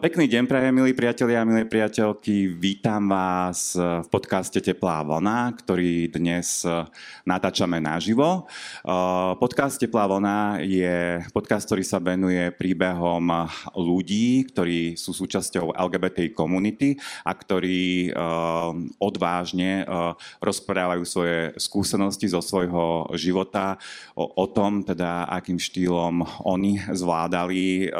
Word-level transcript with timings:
Pekný 0.00 0.32
deň 0.32 0.48
prajem, 0.48 0.72
milí 0.72 0.96
priatelia 0.96 1.44
a 1.44 1.48
milé 1.48 1.68
priateľky. 1.68 2.56
Vítam 2.56 3.12
vás 3.12 3.76
v 3.76 4.08
podcaste 4.08 4.56
Teplá 4.56 5.04
vlna, 5.04 5.52
ktorý 5.60 6.08
dnes 6.08 6.64
natáčame 7.28 7.84
naživo. 7.84 8.48
Podcast 9.36 9.76
Teplá 9.76 10.08
vlna 10.08 10.64
je 10.64 11.20
podcast, 11.36 11.68
ktorý 11.68 11.84
sa 11.84 12.00
venuje 12.00 12.48
príbehom 12.48 13.44
ľudí, 13.76 14.48
ktorí 14.48 14.96
sú 14.96 15.12
súčasťou 15.12 15.76
LGBT 15.76 16.32
komunity 16.32 16.96
a 17.20 17.36
ktorí 17.36 18.08
odvážne 18.96 19.84
rozprávajú 20.40 21.04
svoje 21.04 21.52
skúsenosti 21.60 22.24
zo 22.24 22.40
svojho 22.40 23.04
života 23.20 23.76
o, 24.16 24.24
o 24.24 24.48
tom, 24.48 24.80
teda 24.80 25.28
akým 25.28 25.60
štýlom 25.60 26.24
oni 26.48 26.88
zvládali 26.88 27.92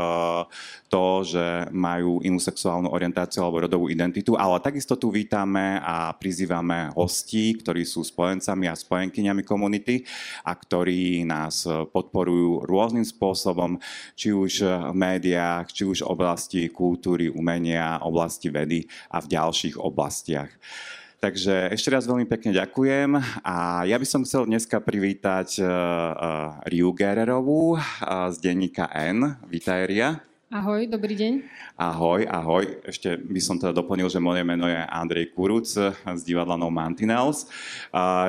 to, 0.88 1.05
že 1.22 1.70
majú 1.91 2.22
inú 2.22 2.38
sexuálnu 2.38 2.86
orientáciu 2.94 3.42
alebo 3.42 3.66
rodovú 3.66 3.91
identitu, 3.91 4.38
ale 4.38 4.62
takisto 4.62 4.94
tu 4.94 5.10
vítame 5.10 5.83
a 5.83 6.14
prizývame 6.14 6.94
hostí, 6.94 7.58
ktorí 7.58 7.82
sú 7.82 8.06
spojencami 8.06 8.70
a 8.70 8.78
spojenkyňami 8.78 9.42
komunity 9.42 10.06
a 10.47 10.55
ktorí 10.55 11.27
nás 11.27 11.66
podporujú 11.66 12.62
rôznym 12.64 13.02
spôsobom, 13.02 13.82
či 14.14 14.30
už 14.30 14.62
v 14.62 14.94
médiách, 14.94 15.74
či 15.74 15.82
už 15.82 16.06
v 16.06 16.10
oblasti 16.14 16.62
kultúry, 16.70 17.27
umenia, 17.27 17.98
oblasti 18.06 18.48
vedy 18.48 18.86
a 19.10 19.19
v 19.19 19.27
ďalších 19.34 19.75
oblastiach. 19.75 20.50
Takže 21.20 21.69
ešte 21.77 21.92
raz 21.92 22.08
veľmi 22.08 22.25
pekne 22.25 22.56
ďakujem 22.56 23.12
a 23.44 23.84
ja 23.84 24.00
by 24.00 24.06
som 24.08 24.25
chcel 24.25 24.48
dneska 24.48 24.80
privítať 24.80 25.60
uh, 25.60 25.69
uh, 25.69 25.77
Riu 26.64 26.97
Gererovú 26.97 27.77
uh, 27.77 27.84
z 28.32 28.41
denníka 28.41 28.88
N. 28.88 29.36
Vítaj, 29.52 29.84
Ria. 29.84 30.30
Ahoj, 30.51 30.91
dobrý 30.91 31.15
deň. 31.15 31.47
Ahoj, 31.79 32.27
ahoj. 32.27 32.83
Ešte 32.83 33.15
by 33.15 33.39
som 33.39 33.55
teda 33.55 33.70
doplnil, 33.70 34.11
že 34.11 34.19
moje 34.19 34.43
meno 34.43 34.67
je 34.67 34.83
Andrej 34.83 35.31
Kuruc 35.31 35.70
z 35.95 36.23
divadla 36.27 36.59
No 36.59 36.75
Mantinels. 36.75 37.47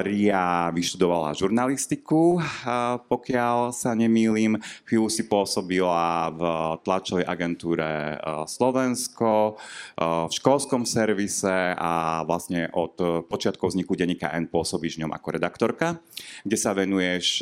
Ria 0.06 0.70
vyštudovala 0.70 1.34
žurnalistiku, 1.34 2.38
pokiaľ 3.10 3.74
sa 3.74 3.98
nemýlim. 3.98 4.62
Chvíľu 4.86 5.10
si 5.10 5.26
pôsobila 5.26 6.30
v 6.30 6.42
tlačovej 6.86 7.26
agentúre 7.26 8.22
Slovensko, 8.46 9.58
v 9.98 10.30
školskom 10.30 10.86
servise 10.86 11.74
a 11.74 12.22
vlastne 12.22 12.70
od 12.78 13.26
počiatkov 13.34 13.74
vzniku 13.74 13.98
denníka 13.98 14.30
N 14.30 14.46
pôsobíš 14.46 15.02
ňom 15.02 15.10
ako 15.10 15.42
redaktorka, 15.42 15.98
kde 16.46 16.54
sa 16.54 16.78
venuješ 16.78 17.42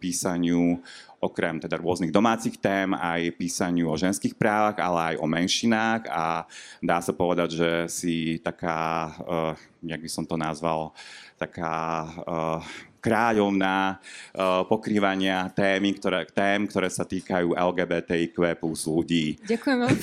písaniu 0.00 0.80
okrem 1.24 1.56
teda 1.56 1.80
rôznych 1.80 2.12
domácich 2.12 2.60
tém 2.60 2.92
aj 2.92 3.32
písaniu 3.40 3.88
o 3.88 3.96
ženských 3.96 4.36
právach, 4.36 4.76
ale 4.76 5.14
aj 5.14 5.16
o 5.18 5.26
menšinách. 5.26 6.02
A 6.12 6.44
dá 6.84 7.00
sa 7.00 7.16
povedať, 7.16 7.56
že 7.56 7.70
si 7.88 8.16
taká, 8.44 9.12
uh, 9.24 9.52
jak 9.80 10.00
by 10.04 10.10
som 10.12 10.28
to 10.28 10.36
nazval, 10.36 10.92
taká 11.40 12.04
uh, 12.28 12.60
kráľovná 13.04 14.00
uh, 14.00 14.64
pokrývania 14.64 15.52
témy, 15.52 15.92
ktoré, 16.00 16.24
tém, 16.32 16.64
ktoré 16.64 16.88
sa 16.88 17.04
týkajú 17.04 17.52
LGBTIQ 17.52 18.56
plus 18.56 18.88
ľudí. 18.88 19.36
Ďakujem 19.44 19.76
veľmi 19.84 20.00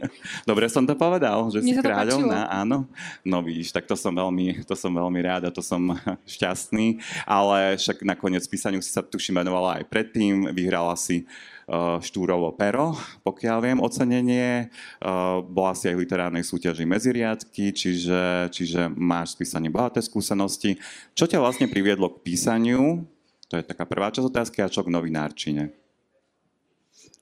Dobre 0.50 0.70
som 0.70 0.86
to 0.86 0.94
povedal, 0.94 1.50
že 1.50 1.58
Mne 1.58 1.74
si 1.74 1.82
kráľovná, 1.82 2.46
áno. 2.46 2.86
No 3.26 3.42
vidíš, 3.42 3.74
tak 3.74 3.90
to 3.90 3.98
som 3.98 4.14
veľmi, 4.14 4.62
to 4.62 4.78
som 4.78 4.94
veľmi 4.94 5.20
rád 5.26 5.50
a 5.50 5.54
to 5.54 5.58
som 5.58 5.98
šťastný, 6.38 7.02
ale 7.26 7.74
však 7.74 8.06
nakoniec 8.06 8.46
písaniu 8.46 8.78
si 8.78 8.94
sa 8.94 9.02
tuším 9.02 9.42
venovala 9.42 9.82
aj 9.82 9.90
predtým, 9.90 10.54
vyhrala 10.54 10.94
si 10.94 11.26
uh, 11.26 11.26
Eh, 11.26 11.55
Štúrovo 11.98 12.54
pero, 12.54 12.94
pokiaľ 13.26 13.58
viem, 13.58 13.78
ocenenie. 13.82 14.70
Eh, 14.70 15.36
bola 15.42 15.74
si 15.74 15.90
aj 15.90 15.98
v 15.98 16.02
literárnej 16.06 16.46
súťaži 16.46 16.86
Meziriadky, 16.86 17.74
čiže, 17.74 18.54
čiže 18.54 18.86
máš 18.94 19.34
spísanie 19.34 19.66
bohaté 19.66 19.98
skúsenosti. 19.98 20.78
Čo 21.18 21.26
ťa 21.26 21.42
vlastne 21.42 21.66
priviedlo 21.66 22.06
k 22.14 22.22
písaniu? 22.22 23.02
To 23.50 23.58
je 23.58 23.66
taká 23.66 23.82
prvá 23.82 24.14
časť 24.14 24.30
otázky. 24.30 24.62
A 24.62 24.70
čo 24.70 24.86
k 24.86 24.94
novinárčine? 24.94 25.74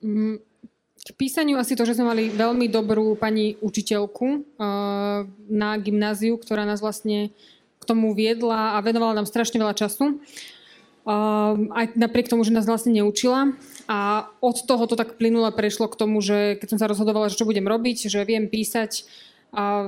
Mm, 0.05 0.37
k 1.05 1.09
písaniu 1.17 1.57
asi 1.57 1.73
to, 1.73 1.85
že 1.85 1.97
sme 1.97 2.13
mali 2.13 2.29
veľmi 2.29 2.69
dobrú 2.69 3.17
pani 3.17 3.57
učiteľku 3.61 4.25
uh, 4.57 5.25
na 5.49 5.69
gymnáziu, 5.77 6.37
ktorá 6.37 6.65
nás 6.65 6.81
vlastne 6.81 7.29
k 7.77 7.83
tomu 7.85 8.17
viedla 8.17 8.73
a 8.73 8.81
venovala 8.81 9.21
nám 9.21 9.29
strašne 9.29 9.61
veľa 9.61 9.77
času. 9.77 10.17
Uh, 11.05 11.69
aj 11.77 11.93
napriek 11.93 12.25
tomu, 12.25 12.41
že 12.41 12.49
nás 12.49 12.65
vlastne 12.65 12.89
neučila. 12.89 13.53
A 13.85 14.25
od 14.41 14.57
toho 14.65 14.89
to 14.89 14.97
tak 14.97 15.21
plynule 15.21 15.53
prešlo 15.53 15.85
k 15.85 15.99
tomu, 16.01 16.17
že 16.17 16.57
keď 16.57 16.67
som 16.73 16.79
sa 16.81 16.89
rozhodovala, 16.89 17.29
že 17.29 17.37
čo 17.37 17.45
budem 17.45 17.69
robiť, 17.69 18.09
že 18.09 18.25
viem 18.25 18.49
písať 18.49 19.05
a 19.53 19.87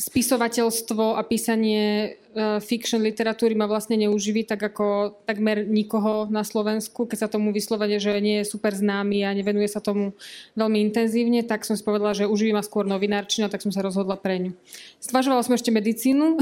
spisovateľstvo 0.00 1.14
a 1.14 1.22
písanie 1.22 2.16
uh, 2.32 2.58
fiction 2.64 3.04
literatúry 3.04 3.52
ma 3.52 3.68
vlastne 3.68 4.00
neuživí, 4.00 4.48
tak 4.48 4.64
ako 4.72 5.20
takmer 5.28 5.68
nikoho 5.68 6.26
na 6.32 6.42
Slovensku, 6.42 7.04
keď 7.04 7.18
sa 7.26 7.32
tomu 7.32 7.52
vyslovene, 7.52 8.00
že 8.00 8.16
nie 8.24 8.40
je 8.40 8.48
super 8.48 8.72
známy 8.72 9.22
a 9.22 9.36
nevenuje 9.36 9.68
sa 9.68 9.84
tomu 9.84 10.16
veľmi 10.56 10.80
intenzívne, 10.80 11.44
tak 11.44 11.68
som 11.68 11.76
si 11.76 11.84
povedala, 11.84 12.16
že 12.16 12.24
uživí 12.24 12.56
ma 12.56 12.64
skôr 12.64 12.88
novinárčina, 12.88 13.52
tak 13.52 13.60
som 13.60 13.70
sa 13.70 13.84
rozhodla 13.84 14.16
pre 14.16 14.40
ňu. 14.40 14.52
Stvažovala 14.98 15.44
som 15.44 15.54
ešte 15.54 15.68
medicínu, 15.68 16.40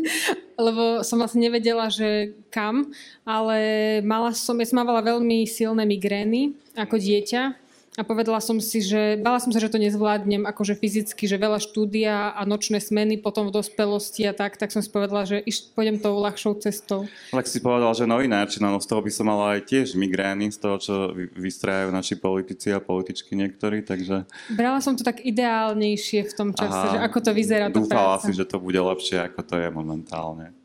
lebo 0.70 1.02
som 1.02 1.18
vlastne 1.18 1.42
nevedela, 1.42 1.90
že 1.90 2.38
kam, 2.54 2.94
ale 3.26 3.98
mala 4.06 4.30
som, 4.30 4.54
ja 4.62 4.66
som 4.70 4.78
mávala 4.78 5.02
veľmi 5.02 5.42
silné 5.50 5.82
migrény 5.82 6.54
ako 6.78 7.02
dieťa 7.02 7.61
a 7.92 8.08
povedala 8.08 8.40
som 8.40 8.56
si, 8.56 8.80
že 8.80 9.20
bala 9.20 9.36
som 9.36 9.52
sa, 9.52 9.60
že 9.60 9.68
to 9.68 9.76
nezvládnem 9.76 10.48
akože 10.48 10.80
fyzicky, 10.80 11.28
že 11.28 11.36
veľa 11.36 11.60
štúdia 11.60 12.32
a 12.32 12.40
nočné 12.48 12.80
smeny 12.80 13.20
potom 13.20 13.52
v 13.52 13.60
dospelosti 13.60 14.24
a 14.24 14.32
tak, 14.32 14.56
tak 14.56 14.72
som 14.72 14.80
si 14.80 14.88
povedala, 14.88 15.28
že 15.28 15.44
iš, 15.44 15.68
pôjdem 15.76 16.00
tou 16.00 16.16
ľahšou 16.16 16.56
cestou. 16.64 17.04
Tak 17.36 17.44
si 17.44 17.60
povedal, 17.60 17.92
že 17.92 18.08
novinárčina, 18.08 18.72
no 18.72 18.80
z 18.80 18.88
toho 18.88 19.04
by 19.04 19.12
som 19.12 19.28
mala 19.28 19.60
aj 19.60 19.68
tiež 19.68 19.92
migrény, 20.00 20.48
z 20.48 20.58
toho, 20.64 20.76
čo 20.80 20.94
vystrajajú 21.36 21.92
naši 21.92 22.16
politici 22.16 22.72
a 22.72 22.80
političky 22.80 23.36
niektorí, 23.36 23.84
takže... 23.84 24.24
Brala 24.56 24.80
som 24.80 24.96
to 24.96 25.04
tak 25.04 25.20
ideálnejšie 25.20 26.32
v 26.32 26.32
tom 26.32 26.56
čase, 26.56 26.72
Aha, 26.72 26.92
že 26.96 26.98
ako 27.04 27.18
to 27.20 27.30
vyzerá 27.36 27.68
Dúfala 27.68 28.16
si, 28.24 28.32
že 28.32 28.48
to 28.48 28.56
bude 28.56 28.80
lepšie, 28.80 29.20
ako 29.20 29.40
to 29.44 29.54
je 29.60 29.68
momentálne. 29.68 30.56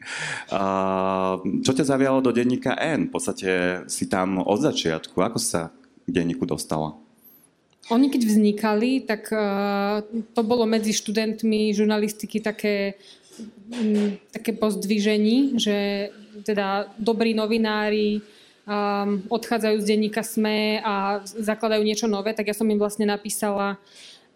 Uh, 0.48 1.44
čo 1.60 1.76
ťa 1.76 1.92
zavialo 1.92 2.24
do 2.24 2.32
denníka 2.32 2.72
N? 2.80 3.12
V 3.12 3.20
podstate 3.20 3.84
si 3.92 4.08
tam 4.08 4.40
od 4.40 4.60
začiatku. 4.64 5.20
Ako 5.20 5.40
sa 5.44 5.76
k 6.08 6.10
denníku 6.16 6.48
dostala? 6.48 7.07
Oni 7.88 8.12
keď 8.12 8.22
vznikali, 8.28 9.08
tak 9.08 9.32
uh, 9.32 10.04
to 10.36 10.42
bolo 10.44 10.68
medzi 10.68 10.92
študentmi 10.92 11.72
žurnalistiky 11.72 12.44
také, 12.44 13.00
um, 13.72 14.20
také 14.32 14.52
pozdvižení, 14.52 15.56
že 15.56 16.10
teda 16.44 16.92
dobrí 17.00 17.32
novinári 17.32 18.20
um, 18.68 19.24
odchádzajú 19.32 19.78
z 19.80 19.88
denníka 19.88 20.20
SME 20.20 20.84
a 20.84 21.24
zakladajú 21.24 21.82
niečo 21.88 22.12
nové, 22.12 22.36
tak 22.36 22.52
ja 22.52 22.56
som 22.56 22.68
im 22.68 22.80
vlastne 22.80 23.08
napísala 23.08 23.80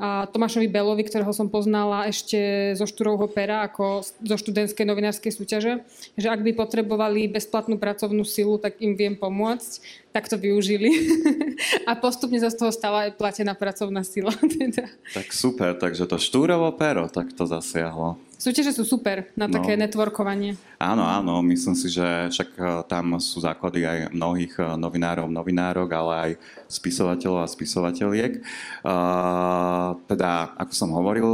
a 0.02 0.26
Tomášovi 0.26 0.66
Belovi, 0.66 1.06
ktorého 1.06 1.30
som 1.30 1.52
poznala 1.52 2.10
ešte 2.10 2.74
zo 2.74 2.90
Štúrovho 2.90 3.30
pera 3.30 3.62
ako 3.68 4.02
zo 4.02 4.36
študentskej 4.40 4.86
novinárskej 4.88 5.30
súťaže, 5.30 5.86
že 6.18 6.28
ak 6.28 6.42
by 6.42 6.58
potrebovali 6.58 7.30
bezplatnú 7.30 7.78
pracovnú 7.78 8.26
silu, 8.26 8.58
tak 8.58 8.82
im 8.82 8.98
viem 8.98 9.14
pomôcť. 9.14 10.02
Tak 10.10 10.26
to 10.28 10.42
využili. 10.42 10.90
a 11.90 11.94
postupne 11.94 12.42
sa 12.42 12.50
z 12.50 12.58
toho 12.58 12.72
stala 12.74 13.08
aj 13.10 13.20
platená 13.20 13.54
pracovná 13.54 14.02
sila. 14.02 14.34
Teda. 14.58 14.90
Tak 15.14 15.30
super, 15.30 15.78
takže 15.78 16.10
to 16.10 16.18
Štúrovo 16.18 16.74
pero 16.74 17.06
tak 17.06 17.34
to 17.38 17.46
zasiahlo. 17.46 18.31
Súťaže 18.42 18.74
sú 18.74 18.90
super 18.90 19.30
na 19.38 19.46
no. 19.46 19.54
také 19.54 19.78
networkovanie. 19.78 20.58
Áno, 20.82 21.06
áno, 21.06 21.46
myslím 21.46 21.78
si, 21.78 21.94
že 21.94 22.02
však 22.34 22.50
e, 22.58 22.62
tam 22.90 23.22
sú 23.22 23.38
základy 23.38 23.86
aj 23.86 23.98
mnohých 24.10 24.58
e, 24.58 24.66
novinárov, 24.82 25.30
novinárok, 25.30 25.90
ale 25.94 26.14
aj 26.18 26.32
spisovateľov 26.66 27.46
a 27.46 27.52
spisovateľiek. 27.52 28.42
Uh, 28.82 29.94
teda, 30.10 30.58
ako 30.58 30.74
som 30.74 30.90
hovoril, 30.90 31.28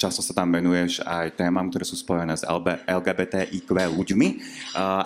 často 0.00 0.24
sa 0.24 0.32
tam 0.32 0.54
venuješ 0.54 1.04
aj 1.04 1.36
témam, 1.36 1.68
ktoré 1.68 1.84
sú 1.84 2.00
spojené 2.00 2.32
s 2.32 2.46
LGBTIQ 2.88 3.68
ľuďmi. 3.92 4.28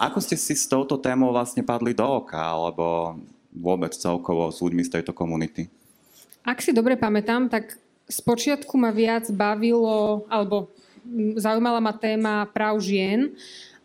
Ako 0.07 0.23
ste 0.23 0.39
si 0.39 0.55
s 0.55 0.71
touto 0.71 1.01
témou 1.01 1.35
vlastne 1.35 1.67
padli 1.67 1.97
do 1.97 2.07
oka, 2.07 2.39
alebo 2.39 3.19
vôbec 3.51 3.91
celkovo 3.97 4.53
s 4.53 4.63
ľuďmi 4.63 4.83
z 4.87 5.01
tejto 5.01 5.17
komunity? 5.17 5.67
Ak 6.47 6.63
si 6.63 6.71
dobre 6.71 6.95
pamätám, 6.95 7.51
tak 7.51 7.81
spočiatku 8.07 8.79
ma 8.79 8.95
viac 8.95 9.27
bavilo, 9.35 10.29
alebo 10.31 10.71
zaujímala 11.37 11.81
ma 11.81 11.93
téma 11.95 12.47
práv 12.51 12.83
žien 12.83 13.35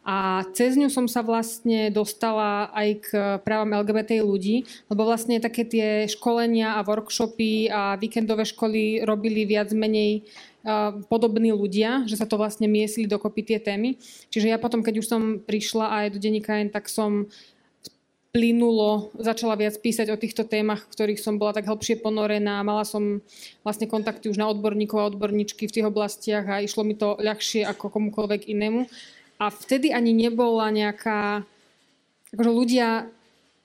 a 0.01 0.41
cez 0.57 0.73
ňu 0.73 0.89
som 0.89 1.05
sa 1.05 1.21
vlastne 1.21 1.93
dostala 1.93 2.73
aj 2.73 2.89
k 3.05 3.09
právam 3.45 3.69
LGBT 3.85 4.25
ľudí, 4.25 4.65
lebo 4.89 5.05
vlastne 5.05 5.37
také 5.37 5.61
tie 5.61 6.09
školenia 6.09 6.81
a 6.81 6.85
workshopy 6.85 7.69
a 7.69 8.01
víkendové 8.01 8.49
školy 8.49 9.05
robili 9.05 9.45
viac 9.45 9.69
menej 9.69 10.25
podobní 11.05 11.53
ľudia, 11.53 12.05
že 12.09 12.17
sa 12.17 12.25
to 12.25 12.37
vlastne 12.37 12.65
miesli 12.65 13.05
dokopy 13.05 13.53
tie 13.53 13.59
témy. 13.61 13.97
Čiže 14.29 14.49
ja 14.49 14.57
potom, 14.61 14.81
keď 14.81 15.01
už 15.01 15.09
som 15.09 15.21
prišla 15.41 15.85
aj 15.89 16.05
do 16.13 16.17
denníka 16.17 16.57
tak 16.69 16.89
som 16.89 17.29
plynulo 18.31 19.11
začala 19.19 19.59
viac 19.59 19.75
písať 19.75 20.07
o 20.07 20.17
týchto 20.19 20.47
témach, 20.47 20.87
v 20.87 20.93
ktorých 20.95 21.19
som 21.19 21.35
bola 21.35 21.51
tak 21.51 21.67
hlbšie 21.67 21.99
ponorená. 21.99 22.63
Mala 22.63 22.87
som 22.87 23.19
vlastne 23.61 23.91
kontakty 23.91 24.31
už 24.31 24.39
na 24.39 24.47
odborníkov 24.47 24.97
a 25.03 25.09
odborníčky 25.11 25.67
v 25.67 25.75
tých 25.75 25.87
oblastiach 25.87 26.47
a 26.47 26.63
išlo 26.63 26.87
mi 26.87 26.95
to 26.95 27.19
ľahšie 27.19 27.67
ako 27.67 27.91
komukoľvek 27.91 28.47
inému. 28.47 28.87
A 29.43 29.51
vtedy 29.51 29.91
ani 29.91 30.15
nebola 30.15 30.71
nejaká... 30.71 31.43
Akože 32.31 32.51
ľudia 32.55 33.11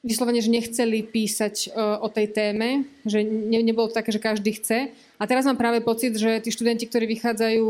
vyslovene, 0.03 0.43
že 0.43 0.51
nechceli 0.51 1.07
písať 1.07 1.71
uh, 1.71 2.03
o 2.03 2.11
tej 2.11 2.35
téme, 2.35 2.91
že 3.07 3.23
ne, 3.23 3.63
nebolo 3.63 3.87
to 3.87 3.99
také, 3.99 4.11
že 4.11 4.19
každý 4.19 4.59
chce. 4.59 4.91
A 5.19 5.23
teraz 5.31 5.47
mám 5.47 5.59
práve 5.59 5.79
pocit, 5.83 6.19
že 6.19 6.43
tí 6.43 6.51
študenti, 6.51 6.91
ktorí 6.91 7.07
vychádzajú 7.07 7.67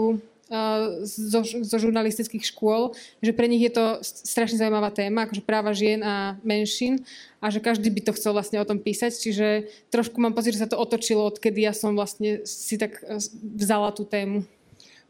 zo, 1.02 1.40
zo 1.42 1.76
žurnalistických 1.82 2.46
škôl, 2.54 2.94
že 3.18 3.34
pre 3.34 3.50
nich 3.50 3.66
je 3.66 3.72
to 3.74 3.84
strašne 4.02 4.62
zaujímavá 4.62 4.94
téma, 4.94 5.26
akože 5.26 5.42
práva 5.42 5.74
žien 5.74 5.98
a 6.06 6.38
menšín 6.46 7.02
a 7.42 7.50
že 7.50 7.58
každý 7.58 7.90
by 7.90 8.00
to 8.06 8.14
chcel 8.14 8.30
vlastne 8.30 8.62
o 8.62 8.68
tom 8.68 8.78
písať, 8.78 9.10
čiže 9.10 9.46
trošku 9.90 10.22
mám 10.22 10.38
pocit, 10.38 10.54
že 10.54 10.62
sa 10.62 10.70
to 10.70 10.78
otočilo, 10.78 11.26
odkedy 11.26 11.66
ja 11.66 11.74
som 11.74 11.98
vlastne 11.98 12.46
si 12.46 12.78
tak 12.78 13.02
e, 13.02 13.18
vzala 13.58 13.90
tú 13.90 14.06
tému. 14.06 14.46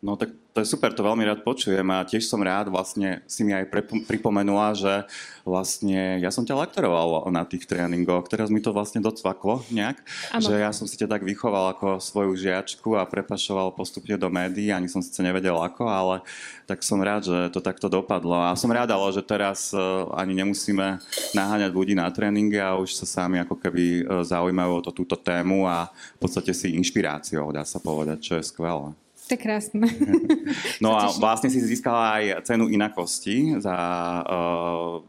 No 0.05 0.15
tak 0.21 0.29
to 0.53 0.65
je 0.65 0.73
super, 0.73 0.93
to 0.93 1.05
veľmi 1.05 1.25
rád 1.25 1.41
počujem 1.45 1.85
a 1.93 2.05
tiež 2.05 2.29
som 2.29 2.41
rád, 2.41 2.73
vlastne 2.73 3.21
si 3.29 3.45
mi 3.45 3.53
aj 3.53 3.69
pripomenula, 4.09 4.73
že 4.73 5.05
vlastne 5.45 6.17
ja 6.17 6.33
som 6.33 6.49
ťa 6.49 6.65
lektoroval 6.65 7.29
na 7.29 7.45
tých 7.45 7.69
tréningoch, 7.69 8.29
teraz 8.29 8.49
mi 8.49 8.65
to 8.65 8.73
vlastne 8.73 9.05
docvaklo 9.05 9.65
nejak, 9.69 10.01
ano. 10.33 10.41
že 10.41 10.57
ja 10.57 10.73
som 10.73 10.89
si 10.89 10.97
ťa 10.97 11.13
tak 11.13 11.29
vychoval 11.29 11.77
ako 11.77 12.01
svoju 12.01 12.33
žiačku 12.41 12.97
a 12.97 13.09
prepašoval 13.09 13.73
postupne 13.77 14.17
do 14.17 14.29
médií, 14.33 14.73
ani 14.73 14.89
som 14.89 15.05
sice 15.05 15.21
nevedel 15.21 15.57
ako, 15.61 15.85
ale 15.89 16.25
tak 16.65 16.81
som 16.85 17.05
rád, 17.05 17.29
že 17.29 17.39
to 17.53 17.61
takto 17.61 17.93
dopadlo 17.93 18.37
a 18.37 18.57
som 18.57 18.73
rád, 18.73 18.93
ale 18.97 19.13
že 19.13 19.25
teraz 19.25 19.77
e, 19.77 19.81
ani 20.17 20.41
nemusíme 20.41 21.01
naháňať 21.37 21.73
ľudí 21.73 21.93
na 21.97 22.09
tréningy 22.09 22.61
a 22.61 22.81
už 22.81 22.97
sa 22.97 23.05
sami 23.05 23.41
ako 23.45 23.61
keby 23.61 23.85
e, 23.85 24.25
zaujímajú 24.25 24.73
o 24.73 24.85
to, 24.85 24.91
túto 24.93 25.17
tému 25.21 25.69
a 25.69 25.93
v 26.17 26.21
podstate 26.21 26.57
si 26.57 26.73
inšpiráciou, 26.77 27.53
dá 27.53 27.65
sa 27.65 27.77
povedať, 27.77 28.19
čo 28.25 28.33
je 28.41 28.45
skvelé. 28.45 28.97
To 29.27 29.35
je 29.35 29.41
krásne. 29.41 29.87
No 30.85 30.95
a 30.95 31.11
vlastne 31.19 31.51
si 31.51 31.59
získala 31.59 32.21
aj 32.21 32.47
cenu 32.47 32.71
inakosti 32.71 33.59
za, 33.59 33.75
uh, 34.23 35.03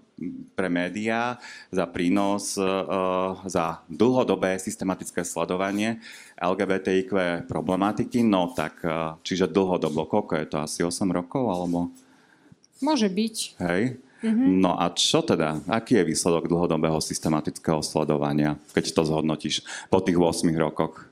pre 0.58 0.72
médiá, 0.72 1.38
za 1.70 1.86
prínos, 1.86 2.58
uh, 2.58 3.38
za 3.46 3.86
dlhodobé 3.86 4.58
systematické 4.58 5.22
sledovanie 5.22 6.02
LGBTIQ 6.40 7.46
problematiky. 7.46 8.26
No 8.26 8.50
tak, 8.58 8.82
uh, 8.82 9.22
čiže 9.22 9.52
dlhodobo, 9.52 10.10
koľko 10.10 10.34
je 10.42 10.46
to? 10.50 10.58
Asi 10.66 10.80
8 10.82 11.06
rokov? 11.14 11.46
Alebo... 11.46 11.94
Môže 12.82 13.12
byť. 13.12 13.36
Hej. 13.62 14.02
Mm-hmm. 14.26 14.50
No 14.58 14.74
a 14.74 14.90
čo 14.98 15.22
teda? 15.22 15.62
Aký 15.70 16.02
je 16.02 16.10
výsledok 16.10 16.50
dlhodobého 16.50 16.98
systematického 16.98 17.86
sledovania, 17.86 18.58
keď 18.74 18.98
to 18.98 19.02
zhodnotíš 19.06 19.62
po 19.94 20.02
tých 20.02 20.18
8 20.18 20.50
rokoch? 20.58 21.06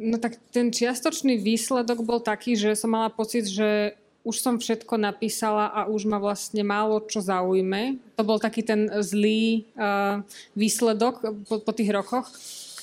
No 0.00 0.16
tak 0.16 0.40
ten 0.48 0.72
čiastočný 0.72 1.36
výsledok 1.36 2.00
bol 2.00 2.24
taký, 2.24 2.56
že 2.56 2.72
som 2.72 2.88
mala 2.96 3.12
pocit, 3.12 3.44
že 3.44 3.92
už 4.24 4.36
som 4.40 4.56
všetko 4.56 4.96
napísala 4.96 5.68
a 5.68 5.88
už 5.88 6.08
ma 6.08 6.16
vlastne 6.16 6.64
málo 6.64 7.04
čo 7.04 7.20
zaujme. 7.20 8.00
To 8.16 8.24
bol 8.24 8.40
taký 8.40 8.64
ten 8.64 8.88
zlý 9.04 9.68
uh, 9.76 10.24
výsledok 10.56 11.44
po, 11.44 11.60
po 11.60 11.72
tých 11.72 11.92
rokoch. 11.92 12.28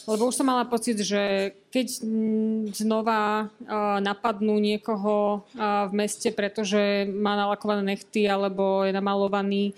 Lebo 0.07 0.31
už 0.31 0.39
som 0.39 0.47
mala 0.47 0.63
pocit, 0.63 0.95
že 1.03 1.51
keď 1.73 1.87
znova 2.71 3.49
uh, 3.49 3.99
napadnú 3.99 4.55
niekoho 4.61 5.41
uh, 5.41 5.89
v 5.89 5.93
meste, 5.97 6.29
pretože 6.31 7.09
má 7.09 7.33
nalakované 7.33 7.97
nechty 7.97 8.29
alebo 8.29 8.85
je 8.85 8.93
namalovaný 8.93 9.73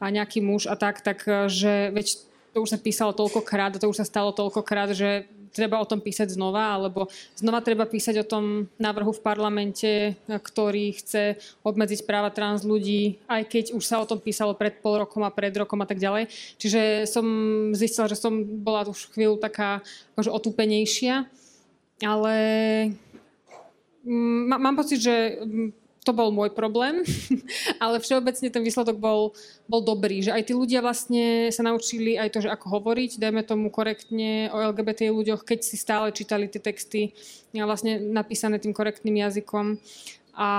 a 0.00 0.08
nejaký 0.08 0.40
muž 0.40 0.66
a 0.66 0.74
tak, 0.74 1.04
tak 1.04 1.20
že 1.50 1.90
veď 1.92 2.06
to 2.52 2.64
už 2.64 2.74
sa 2.74 2.78
písalo 2.78 3.12
toľkokrát 3.14 3.76
a 3.76 3.80
to 3.80 3.90
už 3.90 4.02
sa 4.02 4.06
stalo 4.06 4.34
toľkokrát, 4.34 4.94
že 4.94 5.30
treba 5.58 5.82
o 5.82 5.88
tom 5.90 5.98
písať 5.98 6.38
znova, 6.38 6.78
alebo 6.78 7.10
znova 7.34 7.58
treba 7.58 7.82
písať 7.82 8.22
o 8.22 8.28
tom 8.28 8.70
návrhu 8.78 9.10
v 9.10 9.24
parlamente, 9.26 9.90
ktorý 10.30 10.94
chce 10.94 11.42
obmedziť 11.66 12.06
práva 12.06 12.30
trans 12.30 12.62
ľudí, 12.62 13.18
aj 13.26 13.42
keď 13.50 13.64
už 13.74 13.82
sa 13.82 13.98
o 13.98 14.06
tom 14.06 14.22
písalo 14.22 14.54
pred 14.54 14.78
pol 14.78 15.02
rokom 15.02 15.26
a 15.26 15.34
pred 15.34 15.50
rokom 15.50 15.82
a 15.82 15.88
tak 15.90 15.98
ďalej. 15.98 16.30
Čiže 16.62 17.10
som 17.10 17.26
zistila, 17.74 18.06
že 18.06 18.14
som 18.14 18.46
bola 18.62 18.86
už 18.86 19.10
chvíľu 19.10 19.42
taká 19.42 19.82
akože 20.14 20.30
otúpenejšia, 20.30 21.26
ale 22.06 22.34
mm, 24.06 24.42
mám 24.54 24.78
pocit, 24.78 25.02
že 25.02 25.42
mm, 25.42 25.87
to 26.08 26.16
bol 26.16 26.32
môj 26.32 26.56
problém, 26.56 27.04
ale 27.84 28.00
všeobecne 28.00 28.48
ten 28.48 28.64
výsledok 28.64 28.96
bol, 28.96 29.36
bol 29.68 29.84
dobrý, 29.84 30.24
že 30.24 30.32
aj 30.32 30.48
tí 30.48 30.52
ľudia 30.56 30.80
vlastne 30.80 31.52
sa 31.52 31.60
naučili 31.60 32.16
aj 32.16 32.32
to, 32.32 32.38
že 32.40 32.48
ako 32.48 32.80
hovoriť, 32.80 33.20
dajme 33.20 33.44
tomu 33.44 33.68
korektne 33.68 34.48
o 34.48 34.56
LGBT 34.72 35.12
ľuďoch, 35.12 35.44
keď 35.44 35.60
si 35.60 35.76
stále 35.76 36.08
čítali 36.16 36.48
tie 36.48 36.64
texty 36.64 37.12
vlastne 37.52 38.00
napísané 38.00 38.56
tým 38.56 38.72
korektným 38.72 39.20
jazykom 39.20 39.76
a, 40.32 40.50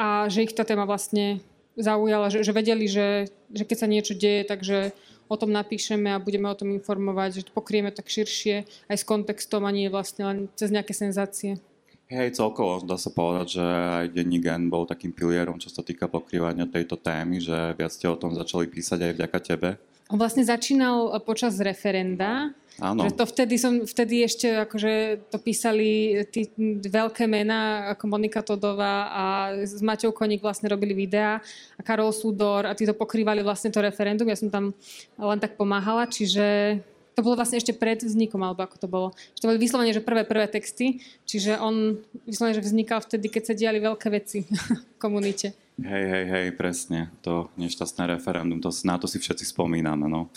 a 0.00 0.06
že 0.32 0.48
ich 0.48 0.56
tá 0.56 0.64
téma 0.64 0.88
vlastne 0.88 1.44
zaujala, 1.76 2.32
že, 2.32 2.40
že 2.40 2.56
vedeli, 2.56 2.88
že, 2.88 3.28
že 3.52 3.64
keď 3.68 3.76
sa 3.76 3.88
niečo 3.90 4.14
deje, 4.16 4.48
takže 4.48 4.96
o 5.28 5.36
tom 5.36 5.52
napíšeme 5.52 6.08
a 6.16 6.22
budeme 6.22 6.48
o 6.48 6.56
tom 6.56 6.72
informovať, 6.72 7.44
že 7.44 7.46
to 7.48 7.52
pokrieme 7.52 7.92
tak 7.92 8.08
širšie 8.08 8.64
aj 8.88 8.96
s 8.96 9.04
kontextom 9.04 9.68
a 9.68 9.70
nie 9.70 9.92
vlastne 9.92 10.22
len 10.24 10.38
cez 10.56 10.72
nejaké 10.72 10.96
senzácie. 10.96 11.60
Hej, 12.08 12.40
celkovo 12.40 12.80
dá 12.88 12.96
sa 12.96 13.12
povedať, 13.12 13.60
že 13.60 13.64
aj 13.64 14.06
denní 14.16 14.40
gen 14.40 14.72
bol 14.72 14.88
takým 14.88 15.12
pilierom, 15.12 15.60
čo 15.60 15.68
sa 15.68 15.84
týka 15.84 16.08
pokrývania 16.08 16.64
tejto 16.64 16.96
témy, 16.96 17.36
že 17.36 17.76
viac 17.76 17.92
ste 17.92 18.08
o 18.08 18.16
tom 18.16 18.32
začali 18.32 18.64
písať 18.64 18.98
aj 19.04 19.12
vďaka 19.20 19.38
tebe. 19.44 19.68
On 20.08 20.16
vlastne 20.16 20.40
začínal 20.40 21.12
počas 21.20 21.60
referenda, 21.60 22.56
Áno. 22.78 23.10
Že 23.10 23.10
to 23.18 23.24
vtedy, 23.26 23.54
som, 23.58 23.82
vtedy 23.82 24.22
ešte 24.22 24.46
akože 24.54 25.26
to 25.34 25.38
písali 25.42 26.22
tí 26.30 26.46
veľké 26.86 27.26
mená 27.26 27.90
ako 27.94 28.06
Monika 28.06 28.38
Todová 28.38 29.10
a 29.10 29.24
s 29.66 29.82
Maťou 29.82 30.14
Koník 30.14 30.38
vlastne 30.38 30.70
robili 30.70 30.94
videá 30.94 31.42
a 31.74 31.80
Karol 31.82 32.14
Súdor 32.14 32.70
a 32.70 32.78
tí 32.78 32.86
to 32.86 32.94
pokrývali 32.94 33.42
vlastne 33.42 33.74
to 33.74 33.82
referendum. 33.82 34.30
Ja 34.30 34.38
som 34.38 34.46
tam 34.46 34.78
len 35.18 35.42
tak 35.42 35.58
pomáhala, 35.58 36.06
čiže 36.06 36.78
to 37.18 37.26
bolo 37.26 37.34
vlastne 37.34 37.58
ešte 37.58 37.74
pred 37.74 37.98
vznikom, 37.98 38.38
alebo 38.38 38.62
ako 38.62 38.76
to 38.78 38.86
bolo. 38.86 39.08
Že 39.34 39.40
to 39.42 39.48
boli 39.50 39.58
vyslovene, 39.58 39.90
že 39.90 39.98
prvé, 39.98 40.22
prvé 40.22 40.46
texty, 40.46 41.02
čiže 41.26 41.58
on 41.58 41.98
vyslovene, 42.22 42.54
že 42.54 42.62
vznikal 42.62 43.02
vtedy, 43.02 43.26
keď 43.26 43.42
sa 43.42 43.58
diali 43.58 43.82
veľké 43.82 44.06
veci 44.14 44.46
v 44.94 44.96
komunite. 45.02 45.50
Hej, 45.82 46.04
hej, 46.06 46.24
hej, 46.30 46.46
presne. 46.54 47.10
To 47.26 47.50
nešťastné 47.58 48.06
referendum, 48.14 48.62
to, 48.62 48.70
na 48.86 49.02
to 49.02 49.10
si 49.10 49.18
všetci 49.18 49.50
spomíname, 49.50 50.06
no. 50.06 50.30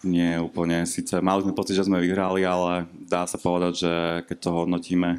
Nie 0.00 0.38
úplne, 0.40 0.86
síce 0.88 1.18
mali 1.20 1.42
sme 1.42 1.58
pocit, 1.58 1.74
že 1.76 1.84
sme 1.84 2.00
vyhrali, 2.00 2.46
ale 2.46 2.88
dá 2.94 3.26
sa 3.26 3.36
povedať, 3.36 3.72
že 3.76 3.92
keď 4.30 4.36
to 4.38 4.50
hodnotíme 4.54 5.10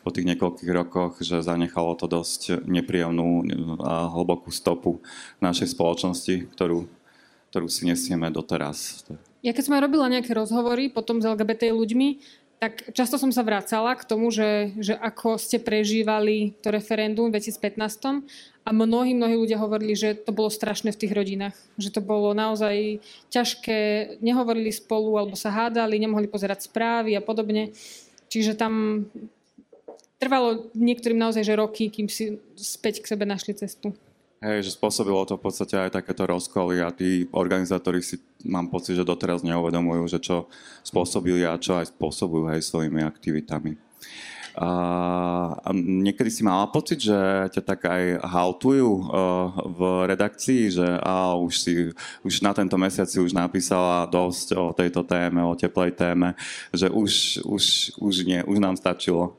po 0.00 0.14
tých 0.14 0.30
niekoľkých 0.32 0.70
rokoch, 0.72 1.18
že 1.20 1.44
zanechalo 1.44 1.98
to 1.98 2.08
dosť 2.08 2.64
nepríjemnú 2.64 3.44
a 3.82 4.08
hlbokú 4.14 4.54
stopu 4.54 5.02
našej 5.42 5.74
spoločnosti, 5.74 6.54
ktorú, 6.54 6.86
ktorú 7.50 7.66
si 7.66 7.90
nesieme 7.90 8.30
doteraz. 8.30 9.02
Ja 9.42 9.54
keď 9.54 9.62
som 9.64 9.76
aj 9.78 9.84
robila 9.86 10.10
nejaké 10.10 10.34
rozhovory 10.34 10.90
potom 10.90 11.22
s 11.22 11.28
LGBT 11.28 11.70
ľuďmi, 11.70 12.08
tak 12.58 12.90
často 12.90 13.22
som 13.22 13.30
sa 13.30 13.46
vracala 13.46 13.94
k 13.94 14.02
tomu, 14.02 14.34
že, 14.34 14.74
že 14.82 14.98
ako 14.98 15.38
ste 15.38 15.62
prežívali 15.62 16.58
to 16.58 16.74
referendum 16.74 17.30
v 17.30 17.38
2015 17.38 18.26
a 18.66 18.70
mnohí, 18.74 19.14
mnohí 19.14 19.38
ľudia 19.38 19.62
hovorili, 19.62 19.94
že 19.94 20.18
to 20.18 20.34
bolo 20.34 20.50
strašné 20.50 20.90
v 20.90 21.00
tých 21.06 21.14
rodinách. 21.14 21.54
Že 21.78 21.88
to 21.94 22.00
bolo 22.02 22.34
naozaj 22.34 22.98
ťažké, 23.30 23.78
nehovorili 24.18 24.74
spolu 24.74 25.22
alebo 25.22 25.38
sa 25.38 25.54
hádali, 25.54 26.02
nemohli 26.02 26.26
pozerať 26.26 26.66
správy 26.66 27.14
a 27.14 27.22
podobne. 27.22 27.70
Čiže 28.26 28.58
tam 28.58 29.06
trvalo 30.18 30.66
niektorým 30.74 31.16
naozaj 31.16 31.46
že 31.46 31.54
roky, 31.54 31.94
kým 31.94 32.10
si 32.10 32.42
späť 32.58 33.06
k 33.06 33.14
sebe 33.14 33.22
našli 33.22 33.54
cestu. 33.54 33.94
Hej, 34.38 34.70
že 34.70 34.78
spôsobilo 34.78 35.26
to 35.26 35.34
v 35.34 35.50
podstate 35.50 35.74
aj 35.74 35.98
takéto 35.98 36.22
rozkoly 36.22 36.78
a 36.78 36.94
tí 36.94 37.26
organizátori 37.34 37.98
si 37.98 38.22
mám 38.46 38.70
pocit, 38.70 38.94
že 38.94 39.02
doteraz 39.02 39.42
neuvedomujú, 39.42 40.06
že 40.06 40.22
čo 40.22 40.46
spôsobili 40.86 41.42
a 41.42 41.58
čo 41.58 41.74
aj 41.74 41.90
spôsobujú 41.90 42.46
hej 42.54 42.62
svojimi 42.62 43.02
aktivitami. 43.02 43.74
a 44.58 45.70
niekedy 45.74 46.30
si 46.30 46.42
mala 46.46 46.70
pocit, 46.70 47.02
že 47.02 47.18
ťa 47.50 47.62
tak 47.62 47.82
aj 47.82 48.04
haltujú 48.26 48.90
v 49.74 49.80
redakcii, 50.06 50.70
že 50.70 50.86
a 51.02 51.34
už, 51.34 51.54
si, 51.58 51.72
už 52.22 52.42
na 52.42 52.54
tento 52.54 52.78
mesiac 52.78 53.10
si 53.10 53.18
už 53.18 53.34
napísala 53.34 54.06
dosť 54.06 54.54
o 54.54 54.70
tejto 54.70 55.02
téme, 55.02 55.42
o 55.42 55.58
teplej 55.58 55.94
téme, 55.98 56.38
že 56.70 56.90
už, 56.90 57.42
už, 57.42 57.64
už 57.98 58.14
nie, 58.22 58.42
už 58.46 58.58
nám 58.62 58.78
stačilo. 58.78 59.38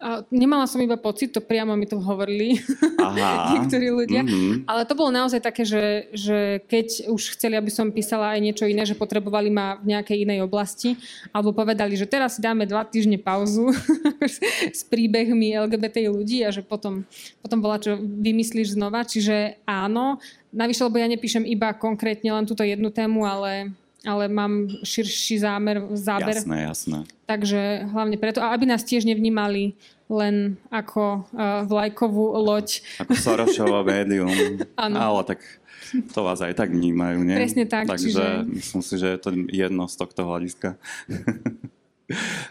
A 0.00 0.24
nemala 0.32 0.64
som 0.64 0.80
iba 0.80 0.96
pocit, 0.96 1.36
to 1.36 1.44
priamo 1.44 1.76
mi 1.76 1.84
to 1.84 2.00
hovorili 2.00 2.56
Aha. 2.96 3.52
niektorí 3.52 3.92
ľudia, 3.92 4.24
mm-hmm. 4.24 4.64
ale 4.64 4.88
to 4.88 4.96
bolo 4.96 5.12
naozaj 5.12 5.44
také, 5.44 5.68
že, 5.68 6.08
že 6.16 6.64
keď 6.64 7.12
už 7.12 7.36
chceli, 7.36 7.60
aby 7.60 7.68
som 7.68 7.92
písala 7.92 8.32
aj 8.32 8.40
niečo 8.40 8.64
iné, 8.64 8.88
že 8.88 8.96
potrebovali 8.96 9.52
ma 9.52 9.76
v 9.76 9.92
nejakej 9.92 10.24
inej 10.24 10.48
oblasti, 10.48 10.96
alebo 11.36 11.52
povedali, 11.52 12.00
že 12.00 12.08
teraz 12.08 12.36
si 12.36 12.40
dáme 12.40 12.64
dva 12.64 12.88
týždne 12.88 13.20
pauzu 13.20 13.76
s 14.78 14.80
príbehmi 14.88 15.52
LGBT 15.68 16.08
ľudí 16.08 16.48
a 16.48 16.50
že 16.50 16.64
potom, 16.64 17.04
potom 17.44 17.60
bola, 17.60 17.76
čo 17.76 18.00
vymyslíš 18.00 18.80
znova. 18.80 19.04
Čiže 19.04 19.60
áno, 19.68 20.16
navyše, 20.48 20.80
lebo 20.80 20.96
ja 20.96 21.12
nepíšem 21.12 21.44
iba 21.44 21.76
konkrétne 21.76 22.32
len 22.32 22.48
túto 22.48 22.64
jednu 22.64 22.88
tému, 22.88 23.28
ale 23.28 23.76
ale 24.06 24.28
mám 24.28 24.68
širší 24.84 25.38
zámer, 25.38 25.84
záber. 25.92 26.40
Jasné, 26.40 26.62
jasné. 26.62 26.98
Takže 27.28 27.84
hlavne 27.92 28.16
preto, 28.16 28.40
a 28.40 28.52
aby 28.56 28.66
nás 28.66 28.80
tiež 28.82 29.04
nevnímali 29.04 29.76
len 30.10 30.58
ako 30.74 31.28
uh, 31.30 31.62
vlajkovú 31.68 32.34
loď. 32.34 32.82
Ako 32.98 33.14
Sorošovo 33.14 33.86
médium. 33.90 34.32
Áno. 34.74 34.96
Ale 34.98 35.20
tak 35.22 35.40
to 36.10 36.20
vás 36.26 36.42
aj 36.42 36.58
tak 36.58 36.74
vnímajú, 36.74 37.22
nie? 37.22 37.36
Presne 37.38 37.64
tak. 37.70 37.86
Takže 37.86 38.10
čiže... 38.10 38.26
myslím 38.50 38.82
si, 38.82 38.94
že 38.98 39.06
je 39.14 39.18
to 39.22 39.30
jedno 39.50 39.86
z 39.86 39.94
tohto 39.94 40.26
hľadiska. 40.26 40.74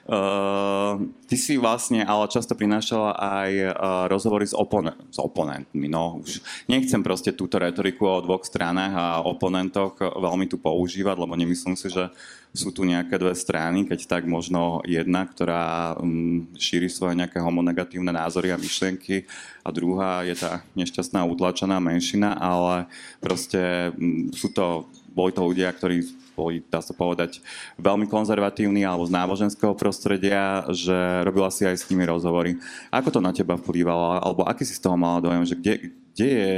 Uh, 0.08 1.12
ty 1.30 1.36
si 1.36 1.60
vlastne 1.60 2.02
ale 2.08 2.32
často 2.32 2.56
prinášala 2.56 3.16
aj 3.20 3.50
uh, 3.52 3.72
rozhovory 4.08 4.48
s, 4.48 4.56
opone- 4.56 4.96
s 5.12 5.20
oponentmi. 5.20 5.92
No, 5.92 6.24
už 6.24 6.40
nechcem 6.72 7.04
proste 7.04 7.36
túto 7.36 7.60
retoriku 7.60 8.08
o 8.08 8.24
dvoch 8.24 8.48
stranách 8.48 8.94
a 8.96 9.06
oponentoch 9.28 10.00
veľmi 10.00 10.48
tu 10.48 10.58
používať, 10.58 11.16
lebo 11.20 11.36
nemyslím 11.36 11.76
si, 11.76 11.92
že 11.92 12.10
sú 12.50 12.74
tu 12.74 12.82
nejaké 12.82 13.22
dve 13.22 13.38
strany, 13.38 13.86
keď 13.86 14.10
tak 14.10 14.24
možno 14.26 14.82
jedna, 14.82 15.22
ktorá 15.30 15.94
um, 16.02 16.50
šíri 16.58 16.90
svoje 16.90 17.14
nejaké 17.14 17.38
homonegatívne 17.38 18.10
názory 18.10 18.50
a 18.50 18.58
myšlienky 18.58 19.30
a 19.62 19.70
druhá 19.70 20.26
je 20.26 20.34
tá 20.34 20.66
nešťastná 20.74 21.22
utlačená 21.30 21.78
menšina, 21.78 22.34
ale 22.34 22.90
proste 23.22 23.94
um, 23.94 24.34
sú 24.34 24.50
to, 24.50 24.90
boli 25.14 25.30
to 25.30 25.46
ľudia, 25.46 25.70
ktorí 25.70 26.02
boli, 26.40 26.64
dá 26.72 26.80
sa 26.80 26.96
povedať, 26.96 27.44
veľmi 27.76 28.08
konzervatívni 28.08 28.88
alebo 28.88 29.04
z 29.04 29.12
náboženského 29.12 29.76
prostredia, 29.76 30.64
že 30.72 30.96
robila 31.28 31.52
si 31.52 31.68
aj 31.68 31.76
s 31.76 31.88
nimi 31.92 32.08
rozhovory. 32.08 32.56
Ako 32.88 33.12
to 33.12 33.20
na 33.20 33.36
teba 33.36 33.60
vplývalo? 33.60 34.24
Alebo 34.24 34.48
aký 34.48 34.64
si 34.64 34.80
z 34.80 34.84
toho 34.88 34.96
mala 34.96 35.20
dojem, 35.20 35.44
že 35.44 35.56
kde, 35.60 35.74
kde 36.16 36.28
je 36.32 36.56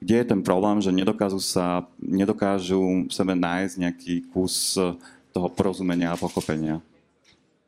kde 0.00 0.16
je 0.16 0.30
ten 0.32 0.40
problém, 0.40 0.80
že 0.80 0.96
nedokážu 0.96 1.44
sa, 1.44 1.84
nedokážu 2.00 3.04
sebe 3.12 3.36
nájsť 3.36 3.74
nejaký 3.76 4.14
kus 4.32 4.80
toho 5.36 5.48
porozumenia 5.52 6.16
a 6.16 6.16
pochopenia? 6.16 6.80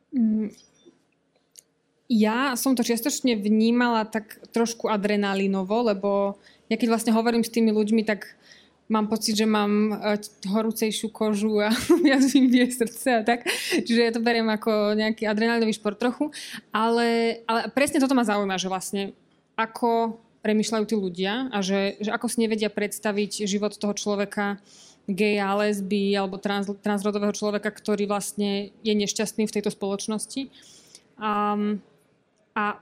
Mm, 0.09 0.49
ja 2.09 2.57
som 2.57 2.73
to 2.73 2.81
čiastočne 2.81 3.37
vnímala 3.37 4.05
tak 4.09 4.41
trošku 4.49 4.89
adrenalinovo, 4.89 5.85
lebo 5.85 6.41
ja 6.67 6.75
keď 6.75 6.87
vlastne 6.89 7.13
hovorím 7.13 7.45
s 7.45 7.53
tými 7.53 7.69
ľuďmi, 7.69 8.01
tak 8.01 8.33
mám 8.91 9.07
pocit, 9.07 9.35
že 9.35 9.47
mám 9.47 9.95
e, 9.95 10.19
horúcejšiu 10.47 11.09
kožu 11.09 11.63
a 11.63 11.71
viac 12.05 12.23
mi 12.35 12.47
bije 12.51 12.71
srdce 12.71 13.09
a 13.19 13.21
tak. 13.23 13.47
Čiže 13.71 14.01
ja 14.01 14.11
to 14.11 14.23
beriem 14.23 14.47
ako 14.51 14.95
nejaký 14.95 15.27
adrenalinový 15.27 15.73
šport 15.75 15.95
trochu. 15.99 16.29
Ale, 16.75 17.39
ale 17.47 17.71
presne 17.71 18.03
toto 18.03 18.15
ma 18.17 18.27
zaujíma, 18.27 18.59
že 18.59 18.71
vlastne 18.71 19.03
ako 19.55 20.19
premyšľajú 20.43 20.83
tí 20.83 20.95
ľudia 20.99 21.47
a 21.55 21.63
že, 21.63 21.95
že 22.03 22.11
ako 22.11 22.27
si 22.27 22.43
nevedia 22.43 22.67
predstaviť 22.67 23.47
život 23.47 23.71
toho 23.79 23.95
človeka 23.95 24.59
geja, 25.07 25.51
lesby 25.55 26.15
alebo 26.15 26.39
trans, 26.39 26.67
transrodového 26.79 27.35
človeka, 27.35 27.71
ktorý 27.71 28.07
vlastne 28.07 28.71
je 28.83 28.93
nešťastný 28.95 29.47
v 29.47 29.55
tejto 29.59 29.71
spoločnosti. 29.71 30.47
Um, 31.19 31.79
a 32.55 32.79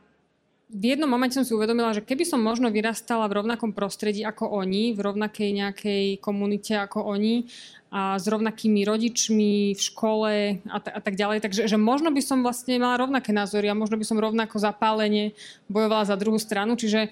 v 0.72 0.96
jednom 0.96 1.12
momente 1.12 1.36
som 1.36 1.44
si 1.44 1.52
uvedomila, 1.52 1.92
že 1.92 2.00
keby 2.00 2.24
som 2.24 2.40
možno 2.40 2.72
vyrastala 2.72 3.28
v 3.28 3.44
rovnakom 3.44 3.76
prostredí 3.76 4.24
ako 4.24 4.48
oni, 4.64 4.96
v 4.96 5.04
rovnakej 5.04 5.50
nejakej 5.52 6.06
komunite 6.24 6.80
ako 6.80 7.12
oni 7.12 7.52
a 7.92 8.16
s 8.16 8.24
rovnakými 8.24 8.88
rodičmi 8.88 9.76
v 9.76 9.82
škole 9.84 10.32
a, 10.64 10.78
t- 10.80 10.96
a 10.96 11.00
tak 11.04 11.20
ďalej. 11.20 11.44
Takže 11.44 11.62
že 11.68 11.76
možno 11.76 12.08
by 12.16 12.24
som 12.24 12.40
vlastne 12.40 12.80
mala 12.80 13.04
rovnaké 13.04 13.36
názory 13.36 13.68
a 13.68 13.76
možno 13.76 14.00
by 14.00 14.06
som 14.08 14.16
rovnako 14.16 14.64
zapálenie 14.64 15.36
bojovala 15.68 16.08
za 16.08 16.16
druhú 16.16 16.40
stranu. 16.40 16.80
Čiže 16.80 17.12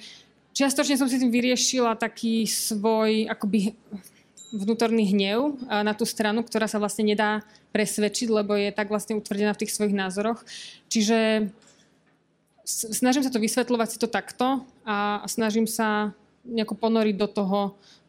čiastočne 0.55 0.95
som 0.95 1.11
si 1.11 1.19
tým 1.19 1.27
vyriešila 1.27 1.99
taký 1.99 2.47
svoj 2.47 3.27
akoby 3.27 3.75
vnútorný 4.55 5.11
hnev 5.11 5.59
na 5.67 5.91
tú 5.91 6.07
stranu, 6.07 6.47
ktorá 6.47 6.65
sa 6.65 6.79
vlastne 6.79 7.11
nedá 7.11 7.43
presvedčiť, 7.75 8.31
lebo 8.31 8.55
je 8.55 8.71
tak 8.71 8.87
vlastne 8.87 9.19
utvrdená 9.19 9.51
v 9.51 9.61
tých 9.67 9.75
svojich 9.75 9.93
názoroch. 9.93 10.41
Čiže 10.87 11.51
snažím 12.69 13.25
sa 13.25 13.33
to 13.33 13.41
vysvetľovať 13.41 13.87
si 13.89 13.97
to 13.97 14.05
takto 14.05 14.61
a 14.85 15.25
snažím 15.25 15.65
sa 15.65 16.13
nejako 16.45 16.77
ponoriť 16.77 17.15
do 17.17 17.27
toho, 17.27 17.59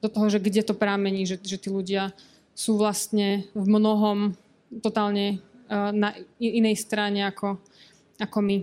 do 0.04 0.08
toho 0.08 0.26
že 0.28 0.38
kde 0.40 0.62
to 0.62 0.74
pramení, 0.76 1.24
že, 1.24 1.40
že 1.40 1.56
tí 1.56 1.72
ľudia 1.72 2.12
sú 2.52 2.76
vlastne 2.76 3.48
v 3.56 3.66
mnohom 3.66 4.36
totálne 4.84 5.40
uh, 5.72 5.90
na 5.90 6.12
inej 6.38 6.76
strane 6.78 7.24
ako, 7.24 7.56
ako 8.20 8.38
my. 8.44 8.56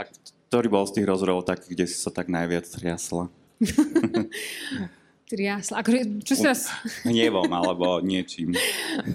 A 0.00 0.08
ktorý 0.48 0.66
bol 0.72 0.84
z 0.88 1.00
tých 1.00 1.06
rozhovorov 1.06 1.44
taký, 1.44 1.76
kde 1.76 1.84
si 1.84 1.96
sa 2.00 2.08
tak 2.08 2.32
najviac 2.32 2.64
triasla? 2.64 3.28
triasla? 5.30 5.84
Akože, 5.84 6.24
čo 6.24 6.32
si 6.32 6.42
teraz... 6.42 6.72
Hnevom 7.04 7.52
alebo 7.52 8.00
niečím. 8.00 8.56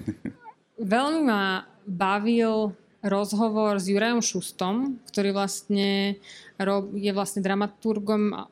Veľmi 0.78 1.26
ma 1.26 1.66
bavil 1.90 2.76
rozhovor 3.04 3.84
s 3.84 3.92
Jurajom 3.92 4.24
Šustom, 4.24 4.98
ktorý 5.12 5.36
vlastne 5.36 6.16
je 6.96 7.12
vlastne 7.12 7.44
dramaturgom 7.44 8.48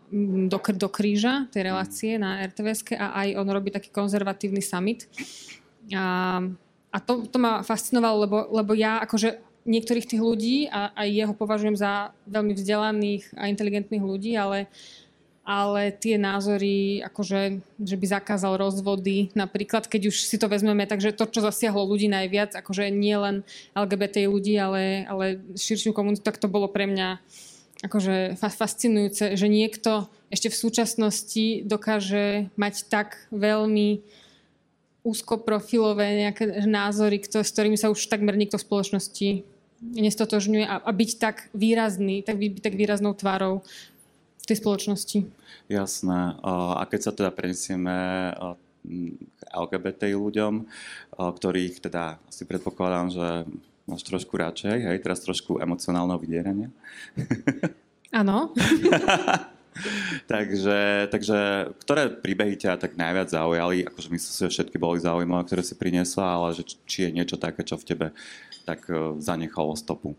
do, 0.51 0.57
do 0.59 0.89
kríža 0.91 1.47
tej 1.55 1.71
relácie 1.71 2.19
na 2.19 2.43
rtvs 2.43 2.91
a 2.99 3.23
aj 3.23 3.27
on 3.39 3.47
robí 3.47 3.71
taký 3.71 3.87
konzervatívny 3.87 4.59
summit. 4.59 5.07
A, 5.95 6.43
a 6.91 6.97
to, 6.99 7.23
to 7.31 7.37
ma 7.39 7.63
fascinovalo, 7.63 8.27
lebo, 8.27 8.37
lebo 8.51 8.71
ja 8.75 8.99
akože 8.99 9.39
niektorých 9.63 10.09
tých 10.09 10.21
ľudí 10.21 10.57
a 10.67 10.91
aj 10.97 11.07
jeho 11.07 11.33
považujem 11.37 11.77
za 11.77 12.11
veľmi 12.27 12.51
vzdelaných 12.57 13.23
a 13.37 13.47
inteligentných 13.47 14.03
ľudí, 14.03 14.33
ale 14.35 14.67
ale 15.41 15.89
tie 15.89 16.21
názory, 16.21 17.01
akože, 17.01 17.65
že 17.81 17.95
by 17.97 18.05
zakázal 18.05 18.61
rozvody, 18.61 19.33
napríklad, 19.33 19.89
keď 19.89 20.13
už 20.13 20.29
si 20.29 20.37
to 20.37 20.45
vezmeme, 20.45 20.85
takže 20.85 21.17
to, 21.17 21.25
čo 21.25 21.41
zasiahlo 21.41 21.81
ľudí 21.89 22.05
najviac, 22.05 22.53
akože 22.53 22.93
nie 22.93 23.17
len 23.17 23.41
LGBT 23.73 24.29
ľudí, 24.29 24.53
ale, 24.61 25.09
ale 25.09 25.41
širšiu 25.57 25.97
komunitu, 25.97 26.21
tak 26.21 26.37
to 26.37 26.45
bolo 26.45 26.69
pre 26.69 26.85
mňa 26.85 27.17
akože 27.81 28.37
fascinujúce, 28.37 29.33
že 29.33 29.47
niekto 29.49 30.05
ešte 30.29 30.53
v 30.53 30.59
súčasnosti 30.61 31.45
dokáže 31.65 32.53
mať 32.53 32.85
tak 32.87 33.25
veľmi 33.33 34.05
úzkoprofilové 35.01 36.29
nejaké 36.29 36.69
názory, 36.69 37.17
s 37.25 37.49
ktorými 37.49 37.75
sa 37.75 37.89
už 37.89 38.05
takmer 38.05 38.37
nikto 38.37 38.61
v 38.61 38.65
spoločnosti 38.69 39.29
nestotožňuje. 39.81 40.65
A, 40.69 40.77
a 40.77 40.91
byť 40.93 41.11
tak 41.17 41.49
výrazný, 41.57 42.21
tak 42.21 42.37
byť 42.37 42.61
tak 42.61 42.77
výraznou 42.77 43.17
tvárou 43.17 43.65
tej 44.51 44.59
spoločnosti. 44.59 45.19
Jasné. 45.71 46.35
A 46.43 46.83
keď 46.83 46.99
sa 46.99 47.11
teda 47.15 47.31
prenesieme 47.31 47.95
k 48.83 49.39
LGBT 49.47 50.11
ľuďom, 50.11 50.67
ktorých 51.15 51.79
teda 51.79 52.19
asi 52.27 52.43
predpokladám, 52.43 53.07
že 53.15 53.27
máš 53.87 54.03
trošku 54.03 54.35
radšej, 54.35 54.77
hej, 54.91 54.97
teraz 54.99 55.23
trošku 55.23 55.63
emocionálneho 55.63 56.19
vydierania. 56.19 56.69
Áno. 58.19 58.51
takže, 60.31 61.07
takže 61.07 61.71
ktoré 61.79 62.11
príbehy 62.11 62.59
ťa 62.59 62.75
tak 62.75 62.99
najviac 62.99 63.31
zaujali? 63.31 63.87
Akože 63.87 64.11
myslím 64.11 64.31
si, 64.35 64.43
že 64.43 64.53
všetky 64.59 64.75
boli 64.75 64.99
zaujímavé, 64.99 65.47
ktoré 65.47 65.63
si 65.63 65.79
priniesla, 65.79 66.27
ale 66.27 66.47
že, 66.59 66.67
či 66.83 67.07
je 67.07 67.15
niečo 67.15 67.39
také, 67.39 67.63
čo 67.63 67.79
v 67.79 67.87
tebe 67.87 68.07
tak 68.67 68.83
e, 68.91 69.15
zanechalo 69.23 69.79
stopu? 69.79 70.13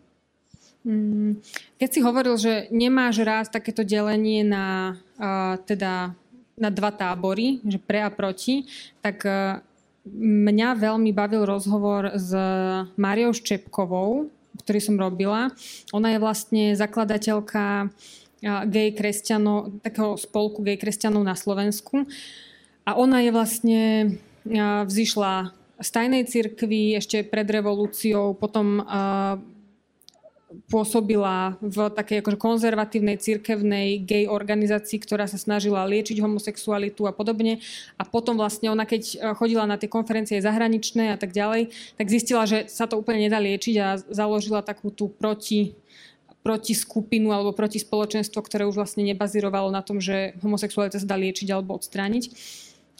Mm, 0.82 1.38
keď 1.78 1.88
si 1.88 2.00
hovoril, 2.02 2.34
že 2.34 2.66
nemáš 2.74 3.22
rád 3.22 3.54
takéto 3.54 3.86
delenie 3.86 4.42
na, 4.42 4.98
uh, 5.20 5.54
teda, 5.62 6.14
na 6.58 6.68
dva 6.74 6.90
tábory, 6.90 7.62
že 7.62 7.78
pre 7.78 8.02
a 8.02 8.10
proti, 8.10 8.66
tak 8.98 9.22
uh, 9.22 9.62
mňa 10.18 10.82
veľmi 10.82 11.14
bavil 11.14 11.46
rozhovor 11.46 12.18
s 12.18 12.34
Mariou 12.98 13.30
Ščepkovou, 13.30 14.26
ktorý 14.66 14.80
som 14.82 14.98
robila. 14.98 15.54
Ona 15.94 16.14
je 16.14 16.18
vlastne 16.18 16.64
zakladateľka 16.74 17.90
gay 18.42 18.90
kresťanov, 18.90 19.78
takého 19.86 20.18
spolku 20.18 20.66
gay 20.66 20.74
kresťanov 20.74 21.22
na 21.22 21.38
Slovensku. 21.38 22.10
A 22.82 22.98
ona 22.98 23.22
je 23.22 23.30
vlastne, 23.30 23.82
vzýšla 24.82 25.54
z 25.78 25.88
tajnej 25.94 26.26
cirkvi 26.26 26.98
ešte 26.98 27.22
pred 27.22 27.46
revolúciou, 27.46 28.34
potom 28.34 28.82
pôsobila 30.68 31.56
v 31.60 31.90
takej 31.92 32.22
akože 32.24 32.38
konzervatívnej 32.38 33.16
cirkevnej 33.18 34.02
gay 34.02 34.24
organizácii, 34.28 35.02
ktorá 35.02 35.28
sa 35.28 35.40
snažila 35.40 35.84
liečiť 35.88 36.20
homosexualitu 36.22 37.04
a 37.08 37.12
podobne. 37.12 37.60
A 37.96 38.02
potom 38.06 38.38
vlastne 38.38 38.68
ona, 38.72 38.88
keď 38.88 39.02
e, 39.02 39.14
chodila 39.36 39.64
na 39.64 39.80
tie 39.80 39.90
konferencie 39.90 40.40
zahraničné 40.40 41.12
a 41.12 41.18
tak 41.18 41.32
ďalej, 41.34 41.72
tak 41.96 42.06
zistila, 42.12 42.48
že 42.48 42.68
sa 42.68 42.84
to 42.84 42.98
úplne 43.00 43.26
nedá 43.26 43.40
liečiť 43.40 43.74
a 43.80 43.88
založila 43.98 44.64
takú 44.64 44.92
tú 44.92 45.08
proti 45.10 45.74
proti 46.42 46.74
skupinu 46.74 47.30
alebo 47.30 47.54
proti 47.54 47.78
spoločenstvo, 47.78 48.42
ktoré 48.42 48.66
už 48.66 48.74
vlastne 48.74 49.06
nebazírovalo 49.06 49.70
na 49.70 49.78
tom, 49.78 50.02
že 50.02 50.34
homosexualita 50.42 50.98
sa 50.98 51.06
dá 51.06 51.14
liečiť 51.14 51.46
alebo 51.54 51.78
odstrániť. 51.78 52.34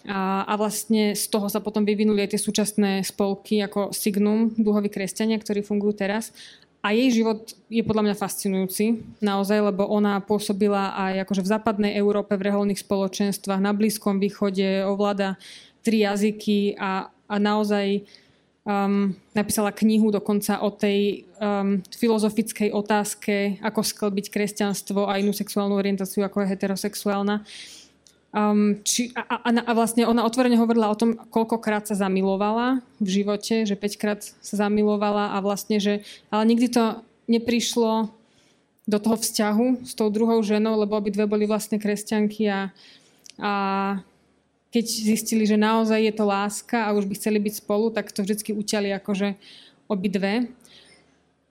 A, 0.07 0.43
a 0.47 0.55
vlastne 0.59 1.15
z 1.15 1.27
toho 1.31 1.47
sa 1.47 1.63
potom 1.63 1.87
vyvinuli 1.87 2.27
aj 2.27 2.35
tie 2.35 2.41
súčasné 2.43 2.91
spolky 3.07 3.63
ako 3.63 3.95
Signum, 3.95 4.51
duhoví 4.59 4.91
kresťania, 4.91 5.39
ktorí 5.39 5.63
fungujú 5.63 5.95
teraz. 6.07 6.35
A 6.83 6.91
jej 6.91 7.23
život 7.23 7.55
je 7.71 7.79
podľa 7.87 8.11
mňa 8.11 8.15
fascinujúci, 8.19 9.07
naozaj, 9.23 9.71
lebo 9.71 9.87
ona 9.87 10.19
pôsobila 10.19 10.91
aj 10.99 11.23
akože 11.23 11.47
v 11.47 11.53
západnej 11.55 11.93
Európe, 11.95 12.35
v 12.35 12.51
reholných 12.51 12.83
spoločenstvách, 12.83 13.63
na 13.63 13.71
Blízkom 13.71 14.19
východe, 14.19 14.83
ovláda 14.83 15.39
tri 15.87 16.03
jazyky 16.03 16.75
a, 16.75 17.07
a 17.31 17.35
naozaj 17.39 18.03
um, 18.67 19.15
napísala 19.31 19.71
knihu 19.71 20.11
dokonca 20.11 20.59
o 20.59 20.75
tej 20.75 21.31
um, 21.39 21.79
filozofickej 21.87 22.75
otázke, 22.75 23.63
ako 23.63 23.81
sklbiť 23.83 24.27
kresťanstvo 24.35 25.07
a 25.07 25.23
inú 25.23 25.31
sexuálnu 25.31 25.79
orientáciu, 25.79 26.27
ako 26.27 26.43
je 26.43 26.51
heterosexuálna. 26.51 27.47
Um, 28.33 28.81
či, 28.81 29.13
a, 29.13 29.45
a, 29.45 29.51
a 29.53 29.73
vlastne 29.77 30.09
ona 30.09 30.25
otvorene 30.25 30.57
hovorila 30.57 30.89
o 30.89 30.97
tom, 30.97 31.21
koľkokrát 31.29 31.85
sa 31.85 31.93
zamilovala 31.93 32.81
v 32.97 33.09
živote, 33.21 33.69
že 33.69 33.77
5 33.77 34.01
krát 34.01 34.25
sa 34.25 34.55
zamilovala 34.57 35.37
a 35.37 35.45
vlastne, 35.45 35.77
že 35.77 36.01
ale 36.33 36.49
nikdy 36.49 36.73
to 36.73 37.05
neprišlo 37.29 38.09
do 38.89 38.99
toho 38.99 39.21
vzťahu 39.21 39.85
s 39.85 39.93
tou 39.93 40.09
druhou 40.09 40.41
ženou, 40.41 40.81
lebo 40.81 40.97
obidve 40.97 41.29
boli 41.29 41.45
vlastne 41.45 41.77
kresťanky 41.77 42.49
a, 42.49 42.73
a 43.37 43.53
keď 44.73 44.85
zistili, 44.89 45.45
že 45.45 45.61
naozaj 45.61 46.01
je 46.01 46.15
to 46.17 46.25
láska 46.25 46.89
a 46.89 46.97
už 46.97 47.05
by 47.05 47.15
chceli 47.21 47.37
byť 47.37 47.55
spolu, 47.61 47.93
tak 47.93 48.17
to 48.17 48.25
vždy 48.25 48.57
uťali 48.57 48.97
akože 48.97 49.37
obidve. 49.93 50.49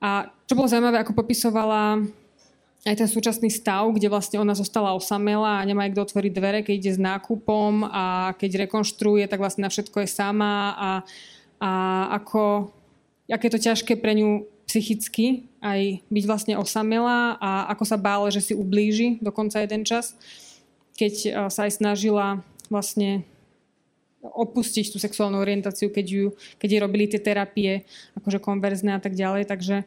A 0.01 0.33
čo 0.49 0.57
bolo 0.57 0.65
zaujímavé, 0.65 1.05
ako 1.05 1.13
popisovala 1.13 2.01
aj 2.81 2.97
ten 2.97 3.09
súčasný 3.09 3.53
stav, 3.53 3.85
kde 3.93 4.09
vlastne 4.09 4.41
ona 4.41 4.57
zostala 4.57 4.97
osamela 4.97 5.61
a 5.61 5.65
nemá 5.65 5.85
kto 5.85 6.01
otvoriť 6.01 6.31
dvere, 6.33 6.59
keď 6.65 6.75
ide 6.81 6.91
s 6.97 7.01
nákupom 7.01 7.85
a 7.85 8.33
keď 8.41 8.65
rekonštruuje, 8.65 9.29
tak 9.29 9.37
vlastne 9.37 9.69
na 9.69 9.69
všetko 9.69 10.01
je 10.01 10.09
sama 10.09 10.73
a, 10.73 10.91
a 11.61 11.71
ako, 12.17 12.73
aké 13.29 13.53
to 13.53 13.61
ťažké 13.61 14.01
pre 14.01 14.17
ňu 14.17 14.49
psychicky 14.65 15.45
aj 15.61 16.01
byť 16.09 16.23
vlastne 16.25 16.53
osamela 16.57 17.37
a 17.37 17.69
ako 17.69 17.83
sa 17.85 18.01
bála, 18.01 18.33
že 18.33 18.41
si 18.41 18.53
ublíži 18.57 19.21
dokonca 19.21 19.61
jeden 19.61 19.85
čas, 19.85 20.17
keď 20.97 21.13
e, 21.21 21.29
sa 21.53 21.69
aj 21.69 21.77
snažila 21.77 22.41
vlastne 22.71 23.21
opustiť 24.21 24.93
tú 24.93 24.97
sexuálnu 25.01 25.37
orientáciu, 25.41 25.89
keď, 25.89 26.05
ju, 26.05 26.25
keď 26.61 26.69
jej 26.69 26.81
robili 26.81 27.05
tie 27.09 27.21
terapie, 27.21 27.83
akože 28.17 28.37
konverzné 28.37 28.93
a 28.93 29.01
tak 29.01 29.17
ďalej. 29.17 29.49
Takže 29.49 29.85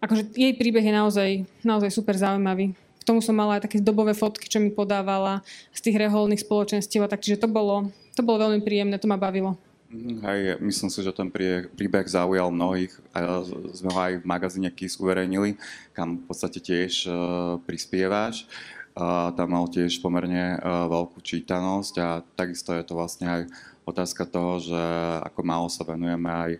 akože 0.00 0.32
jej 0.36 0.52
príbeh 0.56 0.84
je 0.84 0.94
naozaj, 0.94 1.30
naozaj 1.64 1.90
super 1.92 2.16
zaujímavý. 2.16 2.72
K 2.74 3.02
tomu 3.06 3.22
som 3.22 3.38
mala 3.38 3.58
aj 3.58 3.70
také 3.70 3.78
dobové 3.78 4.12
fotky, 4.12 4.50
čo 4.50 4.58
mi 4.58 4.74
podávala 4.74 5.40
z 5.70 5.80
tých 5.90 5.96
reholných 6.02 6.42
spoločenstiev 6.42 7.06
a 7.06 7.10
tak, 7.10 7.22
čiže 7.22 7.46
to 7.46 7.48
bolo, 7.48 7.88
to 8.18 8.22
bolo 8.26 8.50
veľmi 8.50 8.60
príjemné, 8.66 8.98
to 8.98 9.06
ma 9.06 9.14
bavilo. 9.14 9.54
Hej, 9.96 10.58
mhm, 10.58 10.66
myslím 10.66 10.90
si, 10.90 11.00
že 11.00 11.14
ten 11.14 11.30
príbeh 11.30 12.06
zaujal 12.06 12.50
mnohých. 12.50 12.92
A 13.14 13.46
sme 13.70 13.90
ho 13.94 13.98
aj 13.98 14.12
v 14.20 14.28
magazíne 14.28 14.68
KIS 14.74 14.98
uverejnili, 14.98 15.54
kam 15.94 16.18
v 16.18 16.24
podstate 16.26 16.58
tiež 16.58 17.06
uh, 17.06 17.14
prispievaš. 17.62 18.50
Uh, 18.96 19.28
tam 19.36 19.52
mal 19.52 19.68
tiež 19.68 20.00
pomerne 20.00 20.56
uh, 20.56 20.88
veľkú 20.88 21.20
čítanosť 21.20 21.94
a 22.00 22.24
takisto 22.34 22.72
je 22.72 22.82
to 22.82 22.96
vlastne 22.96 23.28
aj 23.28 23.42
otázka 23.84 24.24
toho, 24.26 24.58
že 24.58 24.82
ako 25.22 25.40
málo 25.44 25.68
sa 25.68 25.84
venujeme 25.84 26.26
aj 26.26 26.52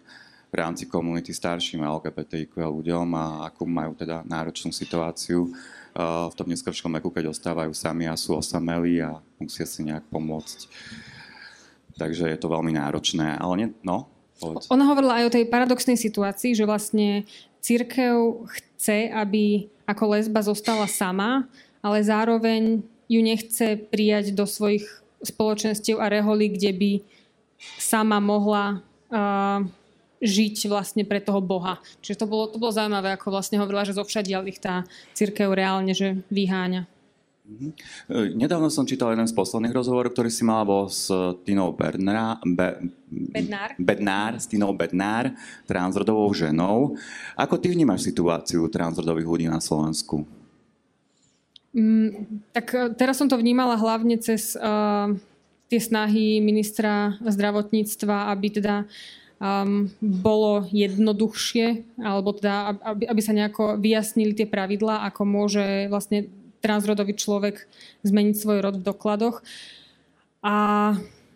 v 0.50 0.54
rámci 0.54 0.86
komunity 0.86 1.34
starším 1.34 1.82
LGBTIQ 1.82 2.54
ľuďom 2.62 3.08
a 3.18 3.50
akú 3.50 3.66
majú 3.66 3.98
teda 3.98 4.22
náročnú 4.24 4.70
situáciu 4.70 5.50
v 5.96 6.35
tom 6.37 6.46
neskôršom 6.46 6.92
veku, 7.00 7.09
keď 7.09 7.32
ostávajú 7.32 7.72
sami 7.72 8.04
a 8.04 8.14
sú 8.20 8.37
osamelí 8.37 9.00
a 9.00 9.16
musia 9.40 9.64
si 9.64 9.80
nejak 9.80 10.04
pomôcť. 10.12 10.68
Takže 11.96 12.28
je 12.28 12.38
to 12.38 12.52
veľmi 12.52 12.76
náročné, 12.76 13.40
ale 13.40 13.54
nie, 13.56 13.68
no, 13.80 14.04
povedz. 14.37 14.68
Ona 14.68 14.85
hovorila 14.85 15.24
aj 15.24 15.24
o 15.32 15.35
tej 15.40 15.44
paradoxnej 15.48 15.96
situácii, 15.96 16.52
že 16.52 16.68
vlastne 16.68 17.24
církev 17.64 18.44
chce, 18.44 19.09
aby 19.09 19.72
ako 19.88 20.12
lesba 20.12 20.44
zostala 20.44 20.85
sama, 20.85 21.48
ale 21.80 22.04
zároveň 22.04 22.85
ju 23.09 23.20
nechce 23.24 23.80
prijať 23.88 24.37
do 24.37 24.44
svojich 24.44 24.85
spoločenstiev 25.24 25.96
a 25.96 26.12
reholí, 26.12 26.52
kde 26.52 26.70
by 26.76 26.92
sama 27.80 28.20
mohla 28.20 28.85
uh, 29.09 29.64
žiť 30.20 30.72
vlastne 30.72 31.05
pre 31.05 31.20
toho 31.20 31.44
Boha. 31.44 31.81
Čiže 32.00 32.24
to 32.24 32.26
bolo, 32.26 32.48
to 32.48 32.57
bolo 32.57 32.72
zaujímavé, 32.72 33.12
ako 33.16 33.33
vlastne 33.33 33.61
hovorila, 33.61 33.85
že 33.85 33.96
zovšadiaľ 33.96 34.42
ich 34.48 34.61
tá 34.61 34.88
církev 35.12 35.52
reálne 35.52 35.92
že 35.92 36.24
vyháňa. 36.33 36.88
Mhm. 37.46 37.68
E, 38.11 38.35
nedávno 38.35 38.66
som 38.74 38.83
čítal 38.83 39.14
jeden 39.14 39.29
z 39.29 39.37
posledných 39.37 39.70
rozhovorov, 39.70 40.11
ktorý 40.11 40.31
si 40.35 40.42
mala 40.42 40.66
bol 40.66 40.90
s 40.90 41.07
Tinou 41.46 41.70
Bernra, 41.70 42.42
Be, 42.42 42.90
Bednár. 43.07 43.70
Bednár, 43.79 44.33
s 44.42 44.50
Tinou 44.50 44.74
Bednár, 44.74 45.31
transrodovou 45.62 46.26
ženou. 46.35 46.98
Ako 47.38 47.62
ty 47.62 47.70
vnímaš 47.70 48.02
situáciu 48.02 48.66
transrodových 48.66 49.31
ľudí 49.31 49.46
na 49.46 49.62
Slovensku? 49.62 50.26
Mm, 51.70 52.42
tak 52.50 52.66
e, 52.74 52.90
teraz 52.98 53.14
som 53.20 53.31
to 53.31 53.38
vnímala 53.38 53.79
hlavne 53.79 54.18
cez 54.18 54.59
uh, 54.59 55.14
tie 55.70 55.79
snahy 55.79 56.42
ministra 56.42 57.14
zdravotníctva, 57.22 58.33
aby 58.35 58.59
teda 58.59 58.83
uh, 58.83 59.25
um, 59.40 59.90
bolo 60.01 60.64
jednoduchšie, 60.72 61.99
alebo 62.01 62.33
teda, 62.33 62.77
aby, 62.81 63.05
aby 63.09 63.20
sa 63.20 63.37
nejako 63.37 63.77
vyjasnili 63.81 64.33
tie 64.33 64.49
pravidlá, 64.49 65.05
ako 65.09 65.22
môže 65.29 65.88
vlastne 65.92 66.29
transrodový 66.64 67.14
človek 67.14 67.68
zmeniť 68.03 68.35
svoj 68.35 68.59
rod 68.64 68.77
v 68.81 68.87
dokladoch. 68.87 69.44
A, 70.42 70.55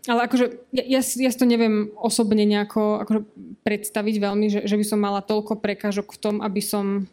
ale 0.09 0.21
akože 0.27 0.71
ja, 0.73 0.85
ja, 0.87 1.01
ja 1.03 1.31
si 1.31 1.39
to 1.39 1.47
neviem 1.47 1.93
osobne 1.99 2.43
nejako 2.47 3.05
akože 3.05 3.21
predstaviť 3.63 4.17
veľmi, 4.17 4.47
že, 4.49 4.61
že 4.65 4.79
by 4.81 4.85
som 4.87 4.99
mala 4.99 5.21
toľko 5.21 5.61
prekážok 5.61 6.17
v 6.17 6.21
tom, 6.21 6.37
aby 6.41 6.63
som 6.65 7.07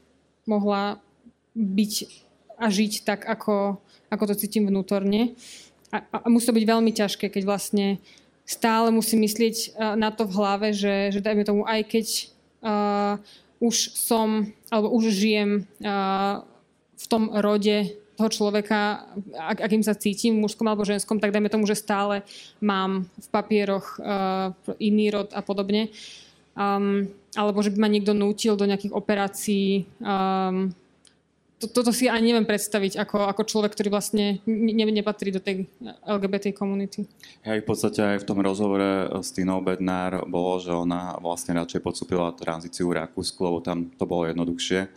mohla 0.47 1.04
byť 1.58 1.93
a 2.58 2.73
žiť 2.73 3.06
tak, 3.06 3.21
ako, 3.30 3.78
ako 4.10 4.23
to 4.34 4.39
cítim 4.39 4.65
vnútorne. 4.65 5.38
A, 5.93 6.02
a 6.02 6.28
musí 6.28 6.50
to 6.50 6.58
byť 6.58 6.65
veľmi 6.65 6.91
ťažké, 6.91 7.30
keď 7.30 7.43
vlastne 7.45 8.02
stále 8.47 8.89
musím 8.95 9.27
myslieť 9.27 9.55
uh, 9.75 9.93
na 9.99 10.10
to 10.10 10.23
v 10.23 10.36
hlave, 10.39 10.67
že, 10.71 11.12
že 11.12 11.19
dajme 11.19 11.43
tomu, 11.43 11.67
aj 11.67 11.81
keď 11.83 12.07
uh, 12.63 13.13
už 13.60 13.91
som, 13.93 14.47
alebo 14.71 14.95
už 14.95 15.12
žijem 15.12 15.67
uh, 15.83 16.47
v 16.95 17.05
tom 17.12 17.29
rode 17.36 17.99
toho 18.17 18.29
človeka, 18.33 19.05
ak, 19.38 19.62
akým 19.62 19.86
sa 19.86 19.93
cítim, 19.93 20.41
mužskom 20.41 20.65
alebo 20.65 20.88
ženskom, 20.88 21.21
tak 21.21 21.29
dajme 21.29 21.53
tomu, 21.53 21.69
že 21.69 21.77
stále 21.77 22.25
mám 22.57 23.05
v 23.13 23.27
papieroch 23.29 24.01
uh, 24.01 24.57
iný 24.81 25.13
rod 25.13 25.29
a 25.38 25.45
podobne. 25.45 25.93
Um, 26.57 27.13
alebo 27.38 27.62
že 27.62 27.69
by 27.69 27.77
ma 27.86 27.93
niekto 27.93 28.17
nútil 28.17 28.57
do 28.57 28.65
nejakých 28.65 28.89
operácií 28.97 29.86
um, 30.01 30.73
to, 31.58 31.65
toto 31.70 31.89
si 31.89 32.06
ani 32.06 32.32
neviem 32.32 32.46
predstaviť 32.46 33.02
ako, 33.02 33.30
ako 33.34 33.41
človek, 33.46 33.74
ktorý 33.74 33.89
vlastne 33.89 34.39
ne, 34.46 34.86
nepatrí 34.89 35.34
do 35.34 35.41
tej 35.41 35.65
LGBT 36.06 36.54
komunity. 36.54 37.10
Hej, 37.41 37.65
v 37.65 37.67
podstate 37.67 38.00
aj 38.04 38.22
v 38.22 38.28
tom 38.28 38.39
rozhovore 38.41 39.10
s 39.22 39.34
Tinou 39.34 39.62
Bednár 39.65 40.26
bolo, 40.30 40.62
že 40.62 40.70
ona 40.70 41.17
vlastne 41.17 41.58
radšej 41.58 41.82
podstúpila 41.82 42.34
tranzíciu 42.38 42.93
v 42.93 43.02
Rakúsku, 43.02 43.39
lebo 43.41 43.60
tam 43.65 43.89
to 43.89 44.06
bolo 44.06 44.30
jednoduchšie 44.30 44.89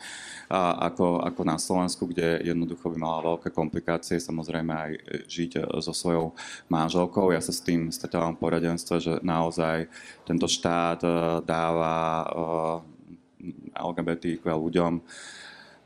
a 0.50 0.90
ako, 0.90 1.22
ako 1.22 1.40
na 1.46 1.56
Slovensku, 1.62 2.10
kde 2.10 2.42
jednoducho 2.42 2.90
by 2.90 2.98
mala 2.98 3.22
veľké 3.22 3.54
komplikácie, 3.54 4.18
samozrejme 4.18 4.72
aj 4.74 4.90
žiť 5.30 5.50
so 5.78 5.94
svojou 5.94 6.34
manželkou. 6.66 7.30
Ja 7.30 7.38
sa 7.38 7.54
s 7.54 7.62
tým 7.62 7.94
stretávam 7.94 8.34
v 8.34 8.42
poradenstve, 8.42 8.96
že 8.98 9.12
naozaj 9.22 9.86
tento 10.26 10.50
štát 10.50 11.06
eh, 11.06 11.14
dáva 11.46 11.94
eh, 12.26 13.78
LGBT 13.78 14.42
ľuďom 14.42 15.00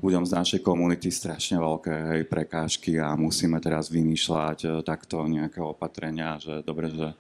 ľuďom 0.05 0.29
z 0.29 0.37
našej 0.37 0.61
komunity 0.61 1.09
strašne 1.09 1.57
veľké 1.57 1.95
hej, 2.13 2.23
prekážky 2.29 3.01
a 3.01 3.17
musíme 3.17 3.57
teraz 3.57 3.89
vymýšľať 3.89 4.59
e, 4.61 4.69
takto 4.85 5.25
nejaké 5.25 5.65
opatrenia, 5.65 6.37
že 6.37 6.61
dobre, 6.61 6.93
že 6.93 7.09
e, 7.09 7.17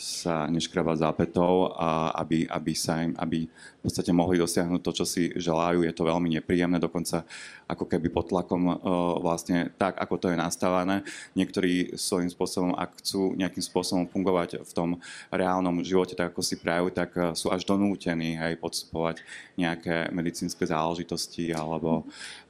sa 0.00 0.48
neškraba 0.48 0.96
zápetov 0.96 1.76
a 1.76 2.16
aby, 2.24 2.48
aby, 2.48 2.72
sa 2.72 3.04
im, 3.04 3.12
aby 3.20 3.44
v 3.44 3.80
podstate 3.84 4.16
mohli 4.16 4.40
dosiahnuť 4.40 4.80
to, 4.80 4.92
čo 4.96 5.04
si 5.04 5.28
želajú. 5.36 5.84
Je 5.84 5.92
to 5.92 6.08
veľmi 6.08 6.40
nepríjemné, 6.40 6.80
dokonca 6.80 7.28
ako 7.68 7.84
keby 7.84 8.08
pod 8.08 8.32
tlakom 8.32 8.64
e, 8.64 8.74
vlastne 9.20 9.68
tak, 9.76 10.00
ako 10.00 10.16
to 10.16 10.26
je 10.32 10.40
nastavené. 10.40 11.04
Niektorí 11.36 12.00
svojím 12.00 12.32
spôsobom, 12.32 12.72
ak 12.80 12.96
chcú 13.04 13.36
nejakým 13.36 13.60
spôsobom 13.60 14.08
fungovať 14.08 14.64
v 14.64 14.72
tom 14.72 14.90
reálnom 15.28 15.84
živote, 15.84 16.16
tak 16.16 16.32
ako 16.32 16.40
si 16.40 16.56
prajú, 16.56 16.88
tak 16.88 17.12
sú 17.36 17.52
až 17.52 17.68
donútení 17.68 18.40
hej, 18.40 18.56
podstupovať 18.56 19.20
nejaké 19.60 20.08
medicínske 20.16 20.64
záležitosti 20.64 21.52
alebo 21.52 22.05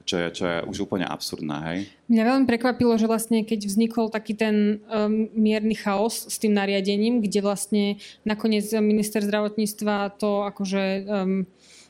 čo 0.07 0.15
je, 0.15 0.27
čo 0.31 0.43
je 0.47 0.57
už 0.63 0.87
úplne 0.87 1.03
absurdné, 1.03 1.57
hej? 1.67 1.79
Mňa 2.07 2.23
veľmi 2.23 2.45
prekvapilo, 2.47 2.95
že 2.95 3.11
vlastne 3.11 3.43
keď 3.43 3.67
vznikol 3.67 4.07
taký 4.07 4.39
ten 4.39 4.79
um, 4.87 5.27
mierny 5.35 5.75
chaos 5.75 6.31
s 6.31 6.39
tým 6.39 6.55
nariadením, 6.55 7.19
kde 7.19 7.43
vlastne 7.43 7.83
nakoniec 8.23 8.63
minister 8.79 9.19
zdravotníctva 9.19 10.15
to 10.15 10.47
akože 10.47 10.83
um, 11.03 11.43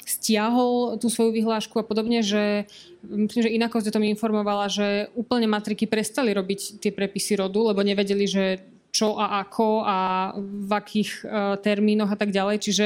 stiahol 0.07 0.97
tú 0.97 1.11
svoju 1.11 1.35
vyhlášku 1.35 1.77
a 1.77 1.85
podobne, 1.85 2.23
že 2.23 2.65
myslím, 3.05 3.43
že 3.43 3.55
inakosť 3.59 3.91
o 3.91 3.95
tom 3.99 4.07
informovala, 4.07 4.71
že 4.71 5.11
úplne 5.13 5.45
matriky 5.51 5.83
prestali 5.85 6.31
robiť 6.31 6.79
tie 6.79 6.95
prepisy 6.95 7.37
rodu, 7.37 7.59
lebo 7.69 7.83
nevedeli, 7.83 8.25
že 8.25 8.63
čo 8.89 9.19
a 9.19 9.43
ako 9.43 9.83
a 9.85 9.97
v 10.39 10.71
akých 10.73 11.11
uh, 11.21 11.59
termínoch 11.59 12.09
a 12.09 12.17
tak 12.17 12.31
ďalej. 12.31 12.57
Čiže 12.65 12.85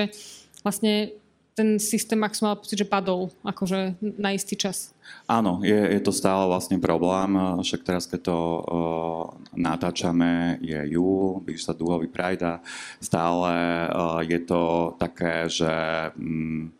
vlastne 0.65 1.13
ten 1.51 1.79
systém, 1.83 2.17
ak 2.23 2.31
som 2.31 2.47
mal 2.47 2.57
pocit, 2.57 2.79
že 2.79 2.87
padol 2.87 3.27
akože 3.43 3.99
na 4.15 4.31
istý 4.31 4.55
čas. 4.55 4.95
Áno, 5.27 5.59
je, 5.61 5.75
je 5.75 5.99
to 5.99 6.15
stále 6.15 6.47
vlastne 6.47 6.79
problém, 6.79 7.35
však 7.59 7.81
teraz, 7.83 8.07
keď 8.07 8.31
to 8.31 8.37
uh, 8.37 9.23
natáčame, 9.51 10.55
je 10.63 10.79
júl, 10.95 11.43
blíži 11.43 11.67
sa 11.67 11.75
dúhový 11.75 12.07
Pride 12.07 12.63
stále 13.03 13.51
uh, 13.91 14.19
je 14.23 14.39
to 14.45 14.93
také, 14.95 15.51
že 15.51 15.73
um, 16.15 16.71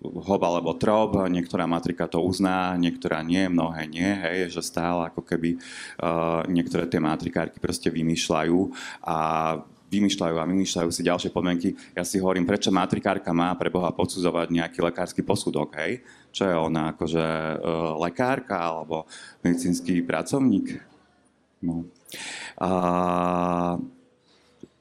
hob 0.00 0.40
alebo 0.40 0.72
trob, 0.80 1.28
niektorá 1.28 1.68
matrika 1.68 2.08
to 2.08 2.24
uzná, 2.24 2.72
niektorá 2.80 3.20
nie, 3.20 3.46
mnohé 3.52 3.84
nie, 3.84 4.08
hej, 4.08 4.48
že 4.48 4.64
stále 4.64 5.12
ako 5.12 5.20
keby 5.22 5.60
uh, 6.00 6.42
niektoré 6.48 6.88
tie 6.88 6.98
matrikárky 6.98 7.60
proste 7.60 7.92
vymýšľajú 7.92 8.58
a 9.04 9.16
vymýšľajú 9.90 10.36
a 10.38 10.46
vymýšľajú 10.46 10.90
si 10.94 11.02
ďalšie 11.02 11.30
podmienky. 11.34 11.74
Ja 11.98 12.06
si 12.06 12.22
hovorím, 12.22 12.46
prečo 12.46 12.70
matrikárka 12.70 13.34
má 13.34 13.50
pre 13.58 13.68
Boha 13.68 13.90
podsudzovať 13.90 14.54
nejaký 14.54 14.78
lekársky 14.86 15.26
posudok, 15.26 15.74
hej? 15.82 16.06
Čo 16.30 16.46
je 16.46 16.54
ona, 16.54 16.94
akože 16.94 17.26
e, 17.26 17.56
lekárka 17.98 18.56
alebo 18.56 19.10
medicínsky 19.42 19.98
pracovník? 20.06 20.78
No. 21.66 21.90
A 22.62 22.70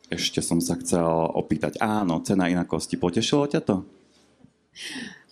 ešte 0.09 0.41
som 0.45 0.61
sa 0.61 0.77
chcel 0.77 1.05
opýtať. 1.33 1.81
Áno, 1.81 2.21
cena 2.21 2.49
inakosti. 2.49 2.97
Potešilo 2.97 3.49
ťa 3.49 3.61
to? 3.65 3.85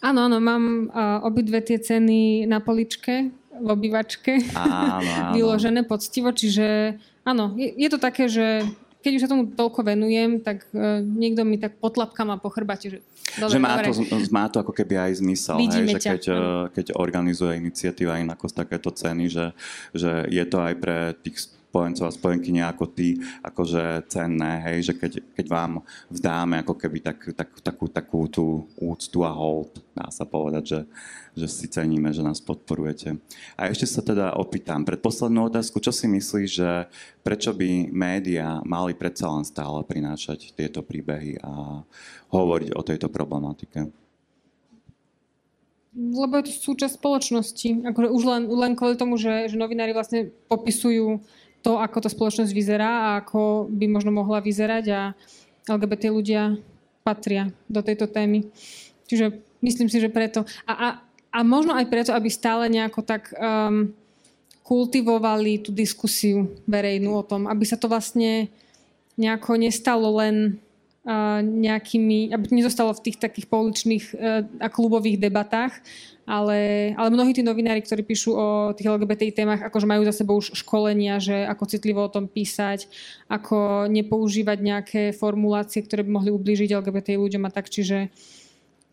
Áno, 0.02 0.30
áno, 0.30 0.38
mám 0.38 0.94
uh, 0.94 1.26
obidve 1.26 1.58
tie 1.66 1.82
ceny 1.82 2.46
na 2.46 2.62
poličke 2.62 3.34
v 3.58 3.68
obývačke 3.74 4.54
áno, 4.54 5.02
áno. 5.02 5.34
vyložené 5.38 5.82
poctivo, 5.82 6.30
čiže 6.30 6.98
áno, 7.26 7.58
je, 7.58 7.74
je 7.74 7.90
to 7.90 7.98
také, 7.98 8.30
že 8.30 8.62
keď 9.02 9.12
už 9.16 9.22
sa 9.24 9.32
tomu 9.32 9.50
toľko 9.54 9.82
venujem, 9.86 10.42
tak 10.42 10.68
uh, 10.74 11.00
niekto 11.02 11.46
mi 11.48 11.62
tak 11.62 11.78
potlapka 11.78 12.26
ma 12.28 12.42
po 12.42 12.50
chrbate, 12.50 12.88
že 12.90 13.00
Dobre, 13.36 13.54
že 13.54 13.60
má, 13.60 13.76
dobre. 13.76 13.92
To, 13.92 14.18
má 14.32 14.46
to 14.48 14.58
ako 14.64 14.74
keby 14.74 14.96
aj 14.98 15.20
zmysel, 15.20 15.60
hej, 15.60 15.84
že 15.92 16.00
keď, 16.00 16.24
e, 16.32 16.40
keď 16.74 16.86
organizuje 16.96 17.60
iniciatíva 17.60 18.24
inako 18.24 18.48
z 18.48 18.54
takéto 18.64 18.90
ceny, 18.90 19.28
že, 19.28 19.46
že 19.92 20.26
je 20.32 20.44
to 20.48 20.58
aj 20.64 20.74
pre 20.80 20.98
tých 21.22 21.46
spojencov 21.68 22.08
a 22.08 22.16
spojenky 22.16 22.50
nejako 22.56 22.88
ty 22.88 23.20
akože 23.44 24.08
cenné, 24.08 24.64
hej, 24.72 24.90
že 24.90 24.94
keď, 24.96 25.12
keď 25.36 25.46
vám 25.52 25.72
vzdáme 26.08 26.64
ako 26.64 26.74
keby 26.80 27.04
tak, 27.04 27.20
tak, 27.36 27.50
takú, 27.60 27.86
takú 27.92 28.22
tú 28.32 28.66
úctu 28.80 29.22
a 29.28 29.32
hold, 29.36 29.84
dá 29.92 30.08
sa 30.08 30.24
povedať, 30.24 30.64
že, 30.64 30.80
že 31.36 31.48
si 31.52 31.66
ceníme, 31.68 32.10
že 32.16 32.24
nás 32.24 32.40
podporujete. 32.40 33.20
A 33.60 33.68
ešte 33.68 33.86
sa 33.86 34.00
teda 34.00 34.40
opýtam, 34.40 34.88
predposlednú 34.88 35.52
otázku, 35.52 35.84
čo 35.84 35.92
si 35.92 36.08
myslíš, 36.08 36.50
že 36.50 36.88
prečo 37.22 37.52
by 37.52 37.92
médiá 37.92 38.64
mali 38.64 38.96
predsa 38.96 39.28
len 39.28 39.44
stále 39.44 39.84
prinášať 39.84 40.56
tieto 40.56 40.80
príbehy 40.80 41.44
a 41.44 41.84
hovoriť 42.32 42.70
o 42.74 42.82
tejto 42.82 43.12
problematike? 43.12 43.92
Lebo 45.98 46.38
je 46.38 46.54
to 46.54 46.54
súčasť 46.54 47.02
spoločnosti. 47.02 47.90
Akože 47.90 48.14
už 48.14 48.24
len, 48.30 48.42
len 48.46 48.78
kvôli 48.78 48.94
tomu, 48.94 49.18
že, 49.18 49.50
že 49.50 49.58
novinári 49.58 49.98
vlastne 49.98 50.30
popisujú 50.46 51.26
to, 51.68 51.76
ako 51.76 52.00
tá 52.00 52.08
spoločnosť 52.08 52.56
vyzerá 52.56 52.88
a 52.88 53.10
ako 53.20 53.68
by 53.68 53.92
možno 53.92 54.16
mohla 54.16 54.40
vyzerať 54.40 54.86
a 54.96 55.02
LGBT 55.68 56.16
ľudia 56.16 56.56
patria 57.04 57.52
do 57.68 57.84
tejto 57.84 58.08
témy. 58.08 58.48
Čiže 59.12 59.44
myslím 59.60 59.92
si, 59.92 60.00
že 60.00 60.08
preto. 60.08 60.48
A, 60.64 60.72
a, 60.72 60.88
a 61.28 61.40
možno 61.44 61.76
aj 61.76 61.92
preto, 61.92 62.16
aby 62.16 62.32
stále 62.32 62.72
nejako 62.72 63.04
tak 63.04 63.36
um, 63.36 63.92
kultivovali 64.64 65.60
tú 65.60 65.76
diskusiu 65.76 66.56
verejnú 66.64 67.20
o 67.20 67.28
tom, 67.28 67.52
aby 67.52 67.68
sa 67.68 67.76
to 67.76 67.92
vlastne 67.92 68.48
nejako 69.20 69.60
nestalo 69.60 70.08
len 70.24 70.64
nejakými, 71.40 72.36
aby 72.36 72.46
nezostalo 72.52 72.92
v 72.92 73.04
tých 73.08 73.18
takých 73.18 73.48
pouličných 73.48 74.06
uh, 74.12 74.44
a 74.60 74.68
klubových 74.68 75.24
debatách, 75.24 75.80
ale, 76.28 76.92
ale 77.00 77.08
mnohí 77.08 77.32
tí 77.32 77.40
novinári, 77.40 77.80
ktorí 77.80 78.04
píšu 78.04 78.36
o 78.36 78.48
tých 78.76 78.92
LGBTI 78.92 79.32
témach, 79.32 79.64
akože 79.64 79.88
majú 79.88 80.04
za 80.04 80.12
sebou 80.12 80.44
už 80.44 80.52
školenia, 80.60 81.24
že 81.24 81.48
ako 81.48 81.64
citlivo 81.72 82.04
o 82.04 82.12
tom 82.12 82.28
písať, 82.28 82.92
ako 83.32 83.88
nepoužívať 83.88 84.58
nejaké 84.60 85.02
formulácie, 85.16 85.88
ktoré 85.88 86.04
by 86.04 86.12
mohli 86.12 86.36
ublížiť 86.36 86.76
LGBTI 86.76 87.16
ľuďom 87.16 87.48
a 87.48 87.52
tak, 87.52 87.72
čiže 87.72 88.12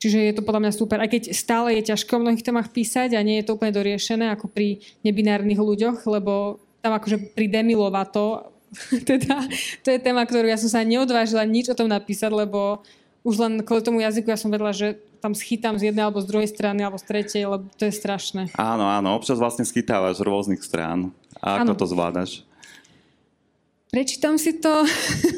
Čiže 0.05 0.21
je 0.21 0.35
to 0.37 0.45
podľa 0.45 0.69
mňa 0.69 0.73
super. 0.77 1.01
Aj 1.01 1.09
keď 1.09 1.33
stále 1.33 1.81
je 1.81 1.89
ťažké 1.89 2.13
o 2.13 2.21
mnohých 2.21 2.45
témach 2.45 2.69
písať 2.69 3.17
a 3.17 3.25
nie 3.25 3.41
je 3.41 3.49
to 3.49 3.57
úplne 3.57 3.73
doriešené 3.73 4.37
ako 4.37 4.53
pri 4.53 4.85
nebinárnych 5.01 5.57
ľuďoch, 5.57 6.05
lebo 6.05 6.61
tam 6.85 6.93
akože 6.93 7.33
pri 7.33 7.49
Demi 7.49 7.73
Lovato, 7.73 8.54
teda 9.11 9.47
to 9.83 9.89
je 9.91 9.99
téma, 9.99 10.27
ktorú 10.27 10.47
ja 10.47 10.59
som 10.61 10.71
sa 10.71 10.83
neodvážila 10.83 11.47
nič 11.47 11.71
o 11.71 11.79
tom 11.79 11.89
napísať, 11.89 12.31
lebo 12.35 12.83
už 13.25 13.41
len 13.41 13.53
kvôli 13.65 13.81
tomu 13.81 14.05
jazyku 14.05 14.29
ja 14.29 14.37
som 14.37 14.53
vedela, 14.53 14.77
že 14.77 15.01
tam 15.25 15.33
schytám 15.33 15.81
z 15.81 15.89
jednej 15.89 16.05
alebo 16.05 16.21
z 16.21 16.29
druhej 16.29 16.49
strany 16.53 16.85
alebo 16.85 17.01
z 17.01 17.09
tretej, 17.09 17.49
lebo 17.49 17.65
to 17.81 17.89
je 17.89 17.95
strašné. 17.97 18.53
Áno, 18.61 18.85
áno, 18.85 19.17
občas 19.17 19.41
vlastne 19.41 19.65
schytávaš 19.65 20.21
z 20.21 20.27
rôznych 20.29 20.61
strán. 20.61 21.17
A 21.41 21.65
ako 21.65 21.73
áno. 21.73 21.81
to 21.81 21.87
zvládaš? 21.89 22.31
Prečítam 23.89 24.37
si 24.37 24.61
to, 24.61 24.85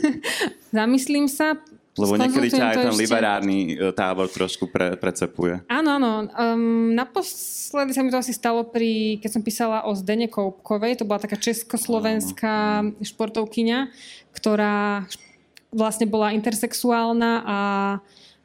zamyslím 0.75 1.31
sa, 1.31 1.55
lebo 1.97 2.13
niekedy 2.21 2.49
ťa 2.53 2.65
aj 2.73 2.77
ten 2.77 2.93
ešte... 2.93 3.03
liberárny 3.03 3.59
e, 3.73 3.93
tábor 3.97 4.29
trošku 4.29 4.69
pre, 4.69 5.01
precepuje. 5.01 5.65
Áno, 5.67 5.97
áno. 5.97 6.13
Um, 6.37 6.93
naposledy 6.93 7.97
sa 7.97 8.05
mi 8.05 8.13
to 8.13 8.21
asi 8.21 8.37
stalo 8.37 8.69
pri, 8.69 9.17
keď 9.25 9.31
som 9.33 9.43
písala 9.43 9.89
o 9.89 9.97
Zdene 9.97 10.29
Koupkovej, 10.29 11.01
to 11.01 11.09
bola 11.09 11.21
taká 11.21 11.41
československá 11.41 12.85
športovkyňa, 13.01 13.89
ktorá 14.37 15.09
vlastne 15.73 16.05
bola 16.09 16.37
intersexuálna 16.37 17.33
a, 17.43 17.61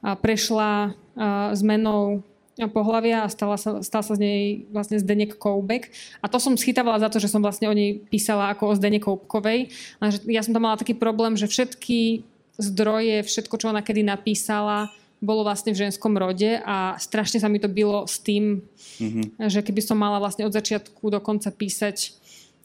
a 0.03 0.09
prešla 0.15 0.91
a, 0.91 1.53
zmenou 1.55 2.23
pohľavia 2.69 3.25
a 3.25 3.31
stala 3.31 3.55
sa, 3.55 3.79
stal 3.81 4.03
sa 4.03 4.13
z 4.13 4.21
nej 4.21 4.41
vlastne 4.69 4.99
Zdenek 4.99 5.39
Koubek. 5.39 5.89
A 6.21 6.29
to 6.29 6.37
som 6.37 6.59
schytávala 6.59 7.01
za 7.01 7.09
to, 7.09 7.17
že 7.17 7.31
som 7.31 7.41
vlastne 7.41 7.71
o 7.71 7.73
nej 7.73 8.03
písala 8.11 8.53
ako 8.53 8.75
o 8.75 8.77
Zdene 8.77 9.01
Koubkovej. 9.01 9.71
Lenže 9.97 10.27
ja 10.29 10.43
som 10.43 10.53
tam 10.53 10.67
mala 10.67 10.77
taký 10.77 10.93
problém, 10.93 11.33
že 11.39 11.49
všetky 11.49 12.27
zdroje, 12.62 13.26
všetko, 13.26 13.56
čo 13.58 13.69
ona 13.74 13.82
kedy 13.82 14.06
napísala, 14.06 14.93
bolo 15.21 15.45
vlastne 15.45 15.69
v 15.74 15.86
ženskom 15.86 16.17
rode 16.17 16.58
a 16.65 16.97
strašne 16.97 17.38
sa 17.38 17.45
mi 17.45 17.62
to 17.62 17.69
bylo 17.69 18.10
s 18.10 18.17
tým, 18.17 18.65
mm-hmm. 18.97 19.45
že 19.54 19.62
keby 19.62 19.82
som 19.86 19.97
mala 19.97 20.17
vlastne 20.17 20.50
od 20.50 20.54
začiatku 20.54 21.13
do 21.13 21.21
konca 21.21 21.54
písať 21.54 22.17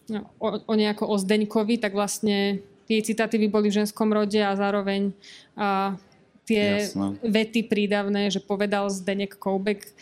no, 0.08 0.24
o, 0.40 0.64
o 0.64 0.72
nejako 0.72 1.04
o 1.04 1.16
Zdeňkovi, 1.20 1.76
tak 1.76 1.92
vlastne 1.92 2.64
tie 2.88 3.04
citatívy 3.04 3.52
boli 3.52 3.68
v 3.68 3.84
ženskom 3.84 4.08
rode 4.08 4.40
a 4.40 4.56
zároveň 4.56 5.12
a, 5.52 6.00
tie 6.48 6.88
Jasne. 6.88 7.20
vety 7.20 7.68
prídavné, 7.68 8.32
že 8.32 8.40
povedal 8.40 8.88
Zdenek 8.88 9.36
Koubek, 9.36 9.92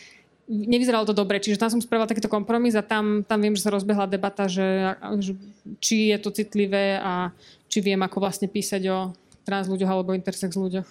nevyzeralo 0.45 1.09
to 1.09 1.17
dobre, 1.17 1.41
čiže 1.41 1.57
tam 1.57 1.73
som 1.73 1.81
spravila 1.81 2.05
takýto 2.05 2.29
kompromis 2.29 2.77
a 2.77 2.85
tam, 2.85 3.25
tam 3.25 3.41
viem, 3.41 3.57
že 3.57 3.65
sa 3.65 3.73
rozbehla 3.73 4.05
debata, 4.05 4.45
že, 4.45 4.93
že 5.17 5.33
či 5.81 6.13
je 6.13 6.17
to 6.21 6.29
citlivé 6.29 7.01
a 7.01 7.33
či 7.65 7.81
viem, 7.81 7.97
ako 7.99 8.21
vlastne 8.21 8.45
písať 8.45 8.83
o 8.93 8.99
trans 9.45 9.69
ľuďoch 9.69 9.91
alebo 9.93 10.17
intersex 10.17 10.57
ľuďoch. 10.57 10.89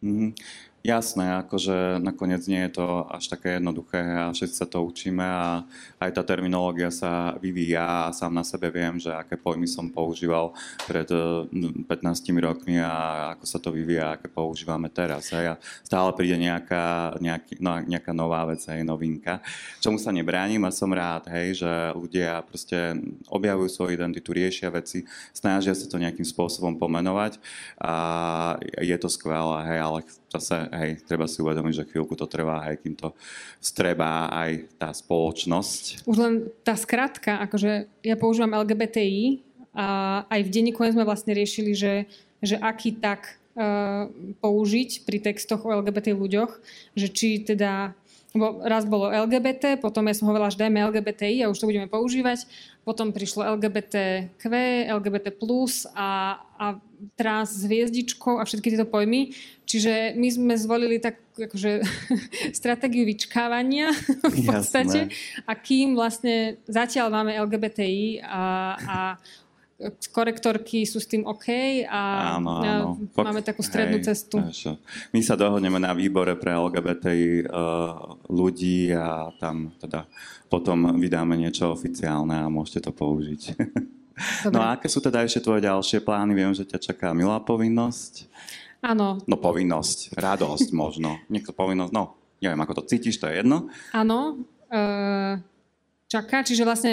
Mm-hmm. 0.00 0.30
Jasné, 0.86 1.42
akože 1.42 1.98
nakoniec 1.98 2.46
nie 2.46 2.62
je 2.70 2.78
to 2.78 3.10
až 3.10 3.26
také 3.34 3.58
jednoduché 3.58 3.98
a 3.98 4.30
všetci 4.30 4.54
sa 4.54 4.70
to 4.70 4.86
učíme 4.86 5.18
a 5.18 5.66
aj 5.98 6.14
tá 6.14 6.22
terminológia 6.22 6.94
sa 6.94 7.34
vyvíja 7.42 8.06
a 8.06 8.14
sám 8.14 8.30
na 8.30 8.46
sebe 8.46 8.70
viem, 8.70 8.94
že 8.94 9.10
aké 9.10 9.34
pojmy 9.34 9.66
som 9.66 9.90
používal 9.90 10.54
pred 10.86 11.10
15 11.10 11.90
eh, 11.90 12.38
rokmi 12.38 12.78
a 12.78 12.94
ako 13.34 13.44
sa 13.50 13.58
to 13.58 13.74
vyvíja, 13.74 14.14
aké 14.14 14.30
používame 14.30 14.86
teraz. 14.86 15.34
A 15.34 15.58
stále 15.82 16.14
príde 16.14 16.38
nejaká, 16.38 17.18
nejaký, 17.18 17.58
no, 17.58 17.82
nejaká 17.82 18.14
nová 18.14 18.46
vec, 18.46 18.62
aj 18.70 18.86
novinka, 18.86 19.42
čomu 19.82 19.98
sa 19.98 20.14
nebránim 20.14 20.62
a 20.62 20.70
som 20.70 20.94
rád, 20.94 21.26
hej, 21.34 21.66
že 21.66 21.72
ľudia 21.98 22.46
proste 22.46 22.94
objavujú 23.26 23.74
svoju 23.74 23.90
identitu, 23.90 24.30
riešia 24.30 24.70
veci, 24.70 25.02
snažia 25.34 25.74
sa 25.74 25.90
to 25.90 25.98
nejakým 25.98 26.22
spôsobom 26.22 26.78
pomenovať 26.78 27.42
a 27.74 27.94
je 28.78 28.94
to 29.02 29.10
skvelé, 29.10 29.66
hej, 29.66 29.78
ale 29.82 29.98
zase, 30.36 30.68
hej, 30.70 30.90
treba 31.04 31.24
si 31.24 31.40
uvedomiť, 31.40 31.74
že 31.82 31.88
chvíľku 31.88 32.14
to 32.14 32.28
trvá, 32.28 32.62
hej, 32.68 32.80
kým 32.80 32.94
to 32.94 33.12
strebá 33.58 34.28
aj 34.30 34.50
tá 34.76 34.88
spoločnosť. 34.92 36.06
Už 36.06 36.16
len 36.16 36.34
tá 36.62 36.76
skratka, 36.76 37.40
akože 37.44 37.88
ja 38.04 38.16
používam 38.16 38.54
LGBTI 38.54 39.40
a 39.76 39.86
aj 40.28 40.40
v 40.44 40.52
denníku 40.52 40.80
sme 40.88 41.04
vlastne 41.04 41.36
riešili, 41.36 41.76
že, 41.76 42.08
že 42.40 42.56
aký 42.56 42.96
tak 42.96 43.36
uh, 43.56 44.08
použiť 44.40 45.04
pri 45.04 45.18
textoch 45.20 45.64
o 45.64 45.72
LGBT 45.72 46.16
ľuď+, 46.16 46.48
že 46.96 47.08
či 47.12 47.44
teda 47.44 47.92
lebo 48.36 48.60
raz 48.60 48.84
bolo 48.84 49.08
LGBT, 49.08 49.80
potom 49.80 50.04
ja 50.04 50.14
som 50.14 50.28
hovorila, 50.28 50.52
že 50.52 50.60
dajme 50.60 50.92
LGBTI 50.92 51.42
a 51.42 51.50
už 51.50 51.56
to 51.56 51.68
budeme 51.68 51.88
používať. 51.88 52.44
Potom 52.84 53.10
prišlo 53.10 53.56
LGBTQ, 53.56 54.44
LGBT+, 54.92 55.34
a, 55.96 56.38
a 56.38 56.66
trans 57.16 57.48
s 57.50 57.64
hviezdičkou 57.64 58.36
a 58.36 58.44
všetky 58.44 58.76
tieto 58.76 58.84
pojmy. 58.84 59.32
Čiže 59.66 60.14
my 60.14 60.28
sme 60.30 60.54
zvolili 60.60 61.00
tak 61.00 61.18
akože, 61.34 61.82
stratégiu 62.60 63.08
vyčkávania 63.08 63.90
v 64.36 64.40
podstate. 64.44 65.08
Jasné. 65.08 65.48
A 65.48 65.52
kým 65.56 65.96
vlastne 65.96 66.60
zatiaľ 66.68 67.08
máme 67.08 67.34
LGBTI 67.34 68.20
a, 68.20 68.44
a 68.76 68.98
korektorky 70.08 70.88
sú 70.88 70.96
s 70.96 71.08
tým 71.08 71.28
OK 71.28 71.52
a 71.84 72.34
áno, 72.40 72.64
áno. 72.64 72.88
máme 73.12 73.44
takú 73.44 73.60
strednú 73.60 74.00
Hej, 74.00 74.08
cestu. 74.08 74.40
Až, 74.40 74.80
my 75.12 75.20
sa 75.20 75.36
dohodneme 75.36 75.76
na 75.76 75.92
výbore 75.92 76.32
pre 76.40 76.56
LGBTI 76.56 77.44
uh, 77.44 78.16
ľudí 78.32 78.88
a 78.96 79.28
tam 79.36 79.76
teda 79.76 80.08
potom 80.48 80.96
vydáme 80.96 81.36
niečo 81.36 81.76
oficiálne 81.76 82.40
a 82.40 82.48
môžete 82.48 82.88
to 82.88 82.92
použiť. 82.96 83.42
Dobre. 84.48 84.54
No 84.56 84.64
a 84.64 84.80
aké 84.80 84.88
sú 84.88 85.04
teda 85.04 85.20
ešte 85.28 85.44
tvoje 85.44 85.68
ďalšie 85.68 86.00
plány? 86.00 86.32
Viem, 86.32 86.56
že 86.56 86.64
ťa 86.64 86.80
čaká 86.80 87.12
milá 87.12 87.36
povinnosť. 87.36 88.32
Áno. 88.80 89.20
No 89.28 89.36
povinnosť, 89.36 90.16
radosť 90.16 90.72
možno. 90.72 91.20
Niekto 91.28 91.52
povinnosť, 91.52 91.92
no 91.92 92.16
neviem, 92.40 92.60
ako 92.64 92.80
to 92.80 92.88
cítiš, 92.88 93.20
to 93.20 93.28
je 93.28 93.44
jedno. 93.44 93.68
Áno. 93.92 94.40
Uh 94.72 95.36
čaká. 96.06 96.42
Čiže 96.42 96.66
vlastne 96.66 96.92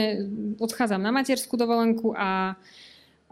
odchádzam 0.57 1.01
na 1.01 1.13
materskú 1.13 1.57
dovolenku 1.57 2.13
a 2.17 2.57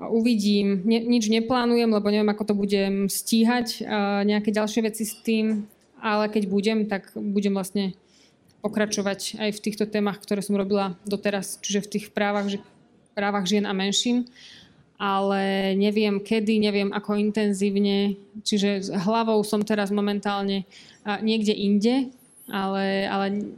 uvidím, 0.01 0.81
ne, 0.85 1.01
nič 1.05 1.29
neplánujem, 1.29 1.89
lebo 1.93 2.09
neviem, 2.09 2.31
ako 2.33 2.43
to 2.49 2.53
budem 2.57 3.05
stíhať, 3.05 3.85
nejaké 4.25 4.49
ďalšie 4.49 4.81
veci 4.81 5.05
s 5.05 5.13
tým, 5.21 5.69
ale 6.01 6.25
keď 6.29 6.43
budem, 6.49 6.79
tak 6.89 7.13
budem 7.13 7.53
vlastne 7.53 7.93
pokračovať 8.65 9.37
aj 9.37 9.49
v 9.53 9.63
týchto 9.63 9.85
témach, 9.85 10.17
ktoré 10.17 10.41
som 10.41 10.57
robila 10.57 10.97
doteraz, 11.05 11.61
čiže 11.61 11.85
v 11.85 11.91
tých 11.97 12.05
právach, 12.13 12.49
právach 13.13 13.45
žien 13.45 13.69
a 13.69 13.73
menšín 13.73 14.25
ale 15.01 15.73
neviem 15.81 16.21
kedy, 16.21 16.61
neviem 16.61 16.93
ako 16.93 17.17
intenzívne. 17.17 18.21
Čiže 18.45 18.69
s 18.85 18.89
hlavou 18.93 19.41
som 19.41 19.65
teraz 19.65 19.89
momentálne 19.89 20.69
niekde 21.25 21.57
inde, 21.57 22.13
ale, 22.45 23.09
ale 23.09 23.49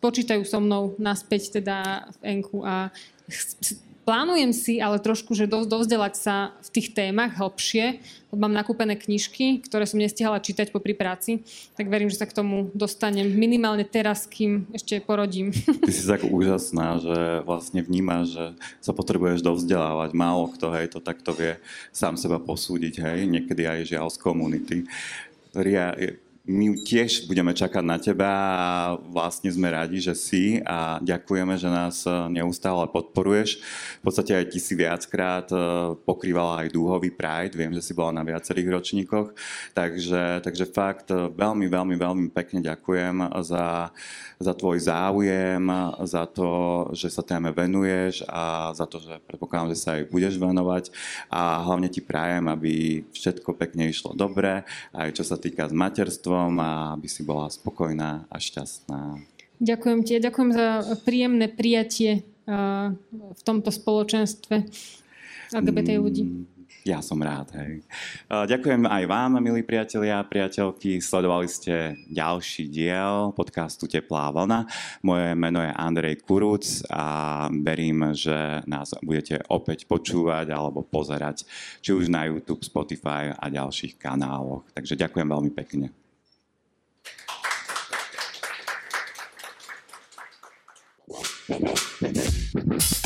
počítajú 0.00 0.42
so 0.48 0.58
mnou 0.58 0.96
naspäť 0.96 1.60
teda 1.60 2.08
v 2.20 2.40
Enku 2.40 2.64
a 2.64 2.90
plánujem 4.06 4.54
si 4.54 4.78
ale 4.78 5.02
trošku, 5.02 5.34
že 5.34 5.50
do, 5.50 5.66
dovzdelať 5.66 6.14
sa 6.14 6.54
v 6.62 6.68
tých 6.70 6.94
témach 6.94 7.34
hlbšie. 7.34 7.98
Mám 8.30 8.54
nakúpené 8.54 8.94
knižky, 8.94 9.66
ktoré 9.66 9.88
som 9.88 9.98
nestihala 9.98 10.38
čítať 10.38 10.70
po 10.70 10.78
práci, 10.78 11.42
tak 11.74 11.90
verím, 11.90 12.06
že 12.06 12.20
sa 12.22 12.30
k 12.30 12.36
tomu 12.36 12.70
dostanem 12.76 13.26
minimálne 13.26 13.82
teraz, 13.82 14.28
kým 14.30 14.70
ešte 14.70 15.02
porodím. 15.02 15.50
Ty 15.88 15.92
si 15.92 16.06
tak 16.06 16.22
úžasná, 16.22 17.02
že 17.02 17.18
vlastne 17.42 17.82
vnímaš, 17.82 18.38
že 18.38 18.46
sa 18.78 18.94
potrebuješ 18.94 19.42
dovzdelávať. 19.42 20.14
Málo 20.14 20.54
kto 20.54 20.70
hej, 20.78 20.94
to 20.94 21.02
takto 21.02 21.34
vie 21.34 21.58
sám 21.90 22.14
seba 22.14 22.38
posúdiť, 22.38 23.02
hej, 23.02 23.26
niekedy 23.26 23.66
aj 23.66 23.90
žiaľ 23.90 24.06
z 24.12 24.18
komunity. 24.22 24.76
Ria, 25.56 25.96
my 26.46 26.78
tiež 26.78 27.26
budeme 27.26 27.50
čakať 27.50 27.82
na 27.82 27.98
teba 27.98 28.30
a 28.30 28.70
vlastne 29.10 29.50
sme 29.50 29.66
radi, 29.66 29.98
že 29.98 30.14
si 30.14 30.62
a 30.62 31.02
ďakujeme, 31.02 31.58
že 31.58 31.66
nás 31.66 32.06
e, 32.06 32.10
neustále 32.30 32.86
podporuješ. 32.86 33.58
V 33.98 34.02
podstate 34.06 34.30
aj 34.30 34.54
ty 34.54 34.62
si 34.62 34.78
viackrát 34.78 35.50
e, 35.50 35.58
pokrývala 36.06 36.62
aj 36.62 36.70
dúhový 36.70 37.10
Pride, 37.10 37.58
viem, 37.58 37.74
že 37.74 37.82
si 37.82 37.98
bola 37.98 38.14
na 38.14 38.22
viacerých 38.22 38.78
ročníkoch, 38.78 39.34
takže, 39.74 40.46
takže 40.46 40.70
fakt 40.70 41.10
e, 41.10 41.34
veľmi, 41.34 41.66
veľmi, 41.66 41.98
veľmi 41.98 42.26
pekne 42.30 42.62
ďakujem 42.62 43.26
za, 43.42 43.90
za 44.38 44.52
tvoj 44.54 44.78
záujem, 44.86 45.66
za 46.06 46.30
to, 46.30 46.48
že 46.94 47.10
sa 47.10 47.26
téme 47.26 47.50
venuješ 47.50 48.22
a 48.30 48.70
za 48.70 48.86
to, 48.86 49.02
že 49.02 49.18
predpokladám, 49.26 49.74
že 49.74 49.82
sa 49.82 49.98
aj 49.98 50.14
budeš 50.14 50.38
venovať 50.38 50.94
a 51.26 51.66
hlavne 51.66 51.90
ti 51.90 51.98
prajem, 51.98 52.46
aby 52.46 53.02
všetko 53.10 53.50
pekne 53.58 53.90
išlo 53.90 54.14
dobre, 54.14 54.62
aj 54.94 55.10
čo 55.10 55.26
sa 55.26 55.34
týka 55.34 55.66
s 55.66 55.74
manželstvom 56.36 56.52
a 56.60 56.92
aby 56.94 57.08
si 57.08 57.22
bola 57.24 57.48
spokojná 57.48 58.28
a 58.28 58.36
šťastná. 58.36 59.20
Ďakujem 59.56 60.00
ti. 60.04 60.20
Ďakujem 60.20 60.50
za 60.52 60.68
príjemné 61.00 61.48
prijatie 61.48 62.28
v 62.46 63.40
tomto 63.42 63.72
spoločenstve 63.72 64.68
LGBT 65.56 65.96
ľudí. 65.96 66.22
Mm, 66.28 66.44
ja 66.86 67.02
som 67.02 67.18
rád, 67.18 67.50
hej. 67.58 67.82
Ďakujem 68.30 68.86
aj 68.86 69.02
vám, 69.10 69.42
milí 69.42 69.66
priatelia 69.66 70.22
a 70.22 70.28
priateľky. 70.28 71.02
Sledovali 71.02 71.50
ste 71.50 71.98
ďalší 72.06 72.70
diel 72.70 73.34
podcastu 73.34 73.90
Teplá 73.90 74.30
vlna. 74.30 74.70
Moje 75.02 75.34
meno 75.34 75.58
je 75.64 75.72
Andrej 75.74 76.22
Kuruc 76.22 76.86
a 76.86 77.48
verím, 77.50 78.14
že 78.14 78.62
nás 78.70 78.94
budete 79.02 79.42
opäť 79.50 79.90
počúvať 79.90 80.54
alebo 80.54 80.86
pozerať 80.86 81.42
či 81.82 81.90
už 81.90 82.06
na 82.06 82.30
YouTube, 82.30 82.62
Spotify 82.62 83.34
a 83.34 83.50
ďalších 83.50 83.98
kanáloch. 83.98 84.62
Takže 84.70 84.94
ďakujem 84.94 85.26
veľmi 85.26 85.50
pekne. 85.56 85.90
Thank 91.48 93.04
you. 93.04 93.05